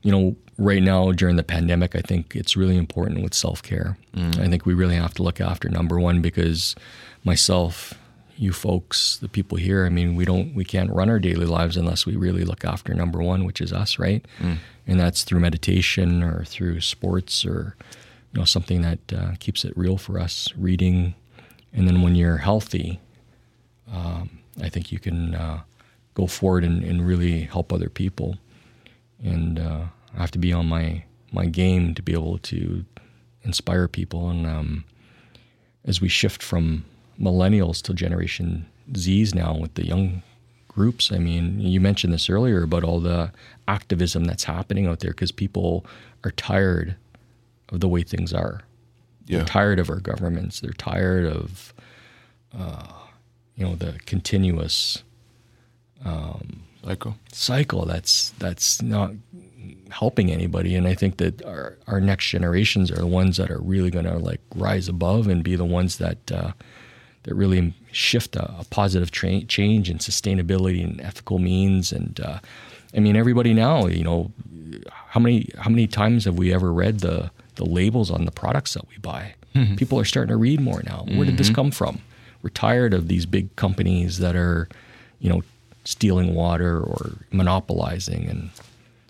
[0.01, 3.97] you know, right now during the pandemic, I think it's really important with self care.
[4.39, 6.76] I think we really have to look after number one because
[7.24, 7.93] myself,
[8.38, 11.78] you folks, the people here, I mean, we don't, we can't run our daily lives
[11.78, 14.26] unless we really look after number one, which is us, right?
[14.88, 17.76] And that's through meditation or through sports or,
[18.34, 21.16] you know, something that uh, keeps it real for us, reading.
[21.74, 22.99] And then when you're healthy,
[24.62, 25.62] I think you can uh,
[26.16, 28.38] go forward and, and really help other people.
[29.24, 29.84] And uh,
[30.16, 32.86] I have to be on my, my game to be able to
[33.43, 34.30] inspire people.
[34.30, 34.86] And um,
[35.86, 36.86] as we shift from
[37.20, 40.24] millennials to Generation Zs now with the young
[40.68, 43.32] groups, I mean, you mentioned this earlier about all the
[43.68, 45.86] activism that's happening out there because people
[46.24, 46.95] are tired
[47.70, 48.62] of the way things are.
[49.26, 49.38] Yeah.
[49.38, 50.60] They're tired of our governments.
[50.60, 51.74] They're tired of,
[52.57, 52.93] uh,
[53.55, 55.03] you know, the continuous
[56.82, 57.16] Psycho.
[57.32, 59.12] cycle that's that's not
[59.89, 60.76] helping anybody.
[60.76, 64.05] And I think that our our next generations are the ones that are really going
[64.05, 66.51] to like rise above and be the ones that uh,
[67.24, 71.91] that really shift a, a positive tra- change and sustainability and ethical means.
[71.91, 72.39] And uh,
[72.95, 74.32] I mean, everybody now, you know,
[74.91, 78.74] how many how many times have we ever read the the labels on the products
[78.74, 79.36] that we buy?
[79.76, 81.05] People are starting to read more now.
[81.07, 81.99] Where did this come from?
[82.43, 84.70] We're tired of these big companies that are,
[85.20, 85.41] you know,
[85.84, 88.51] stealing water or monopolizing, and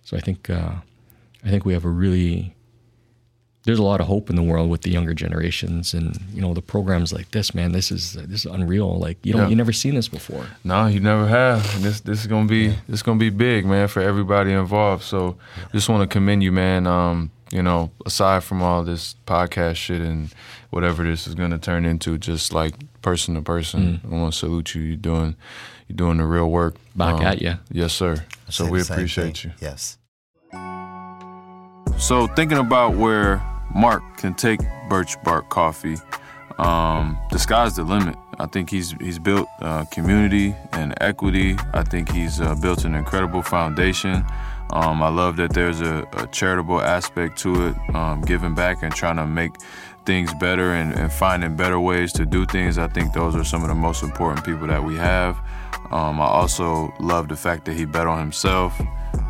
[0.09, 0.71] so I think uh,
[1.45, 2.55] I think we have a really
[3.65, 6.53] there's a lot of hope in the world with the younger generations, and you know
[6.55, 7.71] the programs like this, man.
[7.73, 8.97] This is this is unreal.
[8.97, 9.49] Like you don't Yeah.
[9.49, 10.45] you never seen this before.
[10.63, 11.75] No, you never have.
[11.75, 15.03] And This this is gonna be this is gonna be big, man, for everybody involved.
[15.03, 15.35] So
[15.73, 16.87] just want to commend you, man.
[16.87, 20.29] Um, you know, aside from all this podcast shit and
[20.71, 24.73] whatever this is gonna turn into, just like person to person, I want to salute
[24.73, 24.81] you.
[24.81, 25.35] You're doing
[25.87, 26.75] you're doing the real work.
[26.95, 27.55] Back Um, at ya.
[27.71, 28.23] Yes, sir.
[28.49, 29.51] So we appreciate thing.
[29.51, 29.57] you.
[29.67, 29.97] Yes.
[31.99, 33.43] So thinking about where
[33.75, 35.97] Mark can take Birch Bark Coffee,
[36.57, 38.15] um, the sky's the limit.
[38.39, 41.57] I think he's he's built uh, community and equity.
[41.73, 44.25] I think he's uh, built an incredible foundation.
[44.71, 48.93] Um, I love that there's a, a charitable aspect to it, um, giving back and
[48.95, 49.51] trying to make
[50.05, 52.77] things better and, and finding better ways to do things.
[52.77, 55.35] I think those are some of the most important people that we have.
[55.91, 58.79] Um, I also love the fact that he bet on himself.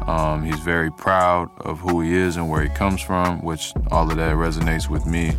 [0.08, 4.10] Um, he's very proud of who he is and where he comes from, which all
[4.10, 5.36] of that resonates with me.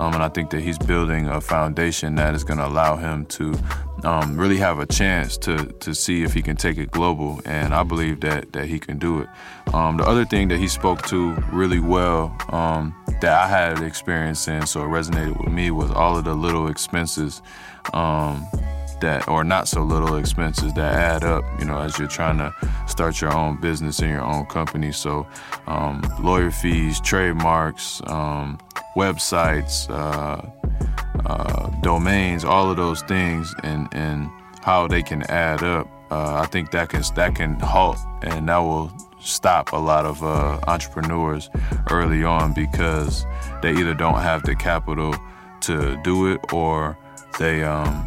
[0.00, 3.26] Um, and I think that he's building a foundation that is going to allow him
[3.26, 3.54] to
[4.02, 7.40] um, really have a chance to to see if he can take it global.
[7.44, 9.28] And I believe that that he can do it.
[9.74, 14.48] Um, the other thing that he spoke to really well um, that I had experience
[14.48, 17.42] in, so it resonated with me, was all of the little expenses.
[17.92, 18.46] Um,
[19.00, 22.52] that or not so little expenses that add up you know as you're trying to
[22.86, 24.92] start your own business in your own company.
[24.92, 25.26] So
[25.66, 28.58] um, lawyer fees trademarks um,
[28.96, 30.42] websites uh,
[31.26, 34.30] uh, domains all of those things and and
[34.62, 38.58] how they can add up uh, I think that can that can halt and that
[38.58, 41.50] will stop a lot of uh, entrepreneurs
[41.90, 43.26] early on because
[43.62, 45.14] they either don't have the capital
[45.62, 46.96] to do it or
[47.38, 48.06] they um,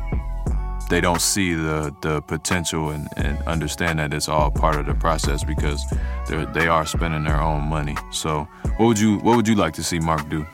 [0.90, 4.94] they don't see the the potential and, and understand that it's all part of the
[4.96, 5.84] process because
[6.28, 7.96] they they are spending their own money.
[8.12, 10.46] So what would you what would you like to see Mark do?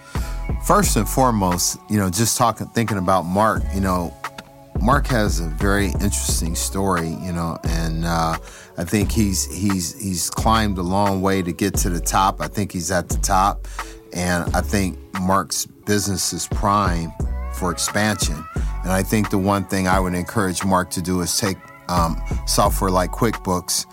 [0.66, 4.14] First and foremost, you know, just talking, thinking about Mark, you know,
[4.82, 8.38] Mark has a very interesting story, you know, and uh,
[8.78, 12.42] I think he's he's he's climbed a long way to get to the top.
[12.42, 13.68] I think he's at the top,
[14.14, 17.12] and I think Mark's business is prime
[17.54, 18.44] for expansion.
[18.84, 21.58] And I think the one thing I would encourage Mark to do is take
[21.90, 23.86] um, software like QuickBooks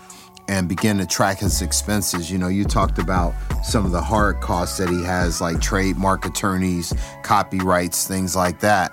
[0.47, 2.31] and begin to track his expenses.
[2.31, 3.33] You know, you talked about
[3.63, 8.91] some of the hard costs that he has, like trademark attorneys, copyrights, things like that.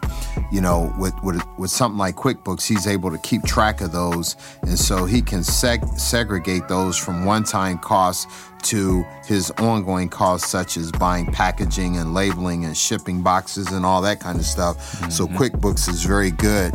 [0.53, 4.37] You know, with with, with something like QuickBooks, he's able to keep track of those,
[4.63, 8.27] and so he can seg- segregate those from one-time costs
[8.63, 14.03] to his ongoing costs, such as buying packaging and labeling and shipping boxes and all
[14.03, 14.77] that kind of stuff.
[14.77, 15.11] Mm-hmm.
[15.11, 16.75] So QuickBooks is very good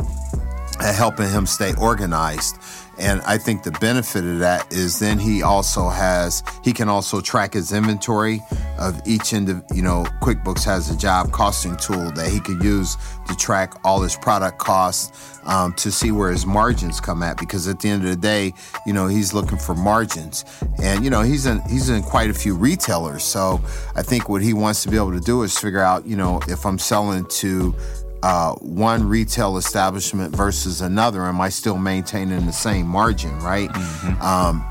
[0.80, 2.56] at helping him stay organized.
[2.98, 7.20] And I think the benefit of that is then he also has, he can also
[7.20, 8.40] track his inventory
[8.78, 12.62] of each end of, you know, QuickBooks has a job costing tool that he could
[12.62, 12.96] use
[13.28, 17.36] to track all his product costs um, to see where his margins come at.
[17.38, 18.52] Because at the end of the day,
[18.86, 20.44] you know, he's looking for margins.
[20.82, 23.24] And, you know, he's in, he's in quite a few retailers.
[23.24, 23.60] So
[23.94, 26.40] I think what he wants to be able to do is figure out, you know,
[26.48, 27.74] if I'm selling to
[28.24, 31.24] uh, one retail establishment versus another?
[31.24, 33.68] Am I still maintaining the same margin, right?
[33.68, 34.22] Mm-hmm.
[34.22, 34.64] Um,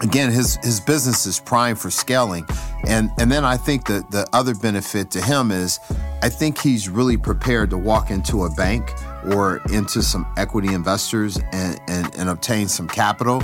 [0.00, 2.44] again, his his business is prime for scaling,
[2.88, 5.78] and and then I think that the other benefit to him is,
[6.20, 8.92] I think he's really prepared to walk into a bank
[9.32, 13.42] or into some equity investors and, and, and obtain some capital.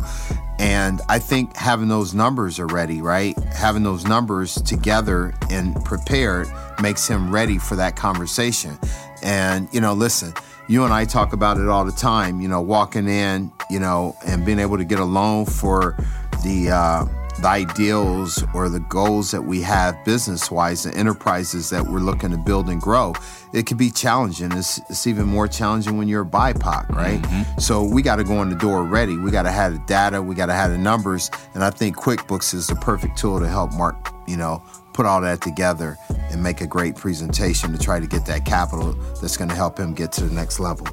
[0.59, 3.38] And I think having those numbers already, right?
[3.53, 6.49] Having those numbers together and prepared
[6.80, 8.78] makes him ready for that conversation.
[9.22, 10.32] And, you know, listen,
[10.68, 14.16] you and I talk about it all the time, you know, walking in, you know,
[14.26, 15.96] and being able to get a loan for
[16.42, 17.04] the, uh,
[17.40, 22.30] the ideals or the goals that we have business wise, the enterprises that we're looking
[22.30, 23.14] to build and grow,
[23.52, 24.52] it can be challenging.
[24.52, 27.20] It's, it's even more challenging when you're a BIPOC, right?
[27.20, 27.60] Mm-hmm.
[27.60, 29.16] So we got to go in the door ready.
[29.16, 31.30] We got to have the data, we got to have the numbers.
[31.54, 34.62] And I think QuickBooks is the perfect tool to help Mark, you know,
[34.92, 35.98] put all that together
[36.30, 39.78] and make a great presentation to try to get that capital that's going to help
[39.78, 40.86] him get to the next level.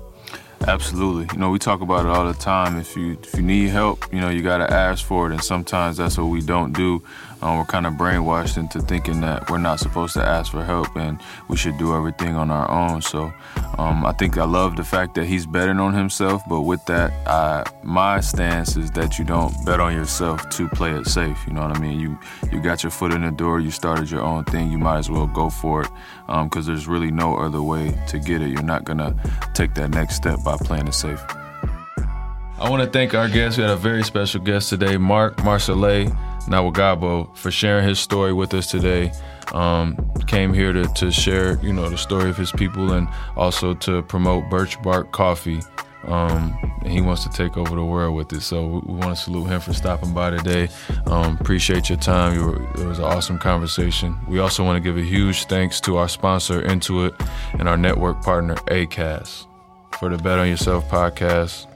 [0.67, 1.27] Absolutely.
[1.33, 2.77] You know, we talk about it all the time.
[2.77, 5.43] If you if you need help, you know, you got to ask for it, and
[5.43, 7.03] sometimes that's what we don't do.
[7.43, 10.95] Um, we're kind of brainwashed into thinking that we're not supposed to ask for help
[10.95, 11.19] and
[11.49, 13.01] we should do everything on our own.
[13.01, 13.33] So
[13.77, 17.11] um, I think I love the fact that he's betting on himself, but with that,
[17.27, 21.37] I, my stance is that you don't bet on yourself to play it safe.
[21.45, 21.99] You know what I mean?
[21.99, 22.17] You
[22.49, 25.09] you got your foot in the door, you started your own thing, you might as
[25.09, 25.89] well go for it
[26.27, 28.51] because um, there's really no other way to get it.
[28.51, 29.13] You're not gonna
[29.53, 31.21] take that next step by playing it safe.
[32.63, 33.57] I want to thank our guest.
[33.57, 36.15] We had a very special guest today, Mark Marsolais.
[36.47, 39.11] Nahwegahbow for sharing his story with us today.
[39.53, 43.73] Um, came here to, to share, you know, the story of his people and also
[43.75, 45.61] to promote Birch Bark Coffee.
[46.05, 48.41] Um, he wants to take over the world with it.
[48.41, 50.69] So we, we want to salute him for stopping by today.
[51.05, 52.35] Um, appreciate your time.
[52.35, 54.17] You were, it was an awesome conversation.
[54.27, 57.13] We also want to give a huge thanks to our sponsor, Intuit,
[57.57, 59.45] and our network partner, ACAS.
[59.99, 61.67] For the Bet on Yourself podcast,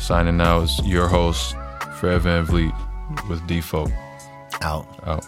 [0.00, 1.56] signing out is your host,
[1.98, 2.74] Fred Van Vliet
[3.28, 3.90] with Default.
[4.62, 4.86] Out.
[5.06, 5.26] Out.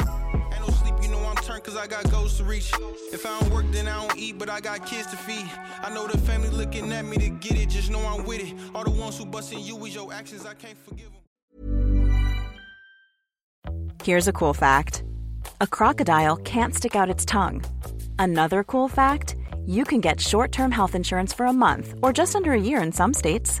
[0.00, 2.72] Ain't no sleep, you know I'm turned cause I got goals to reach.
[3.12, 5.50] If I don't work, then I don't eat, but I got kids to feed.
[5.82, 8.54] I know the family looking at me to get it, just know I'm with it.
[8.74, 11.22] All the ones who busting you with your actions, I can't forgive them.
[14.02, 15.04] Here's a cool fact
[15.60, 17.62] a crocodile can't stick out its tongue.
[18.18, 22.34] Another cool fact you can get short term health insurance for a month or just
[22.34, 23.60] under a year in some states.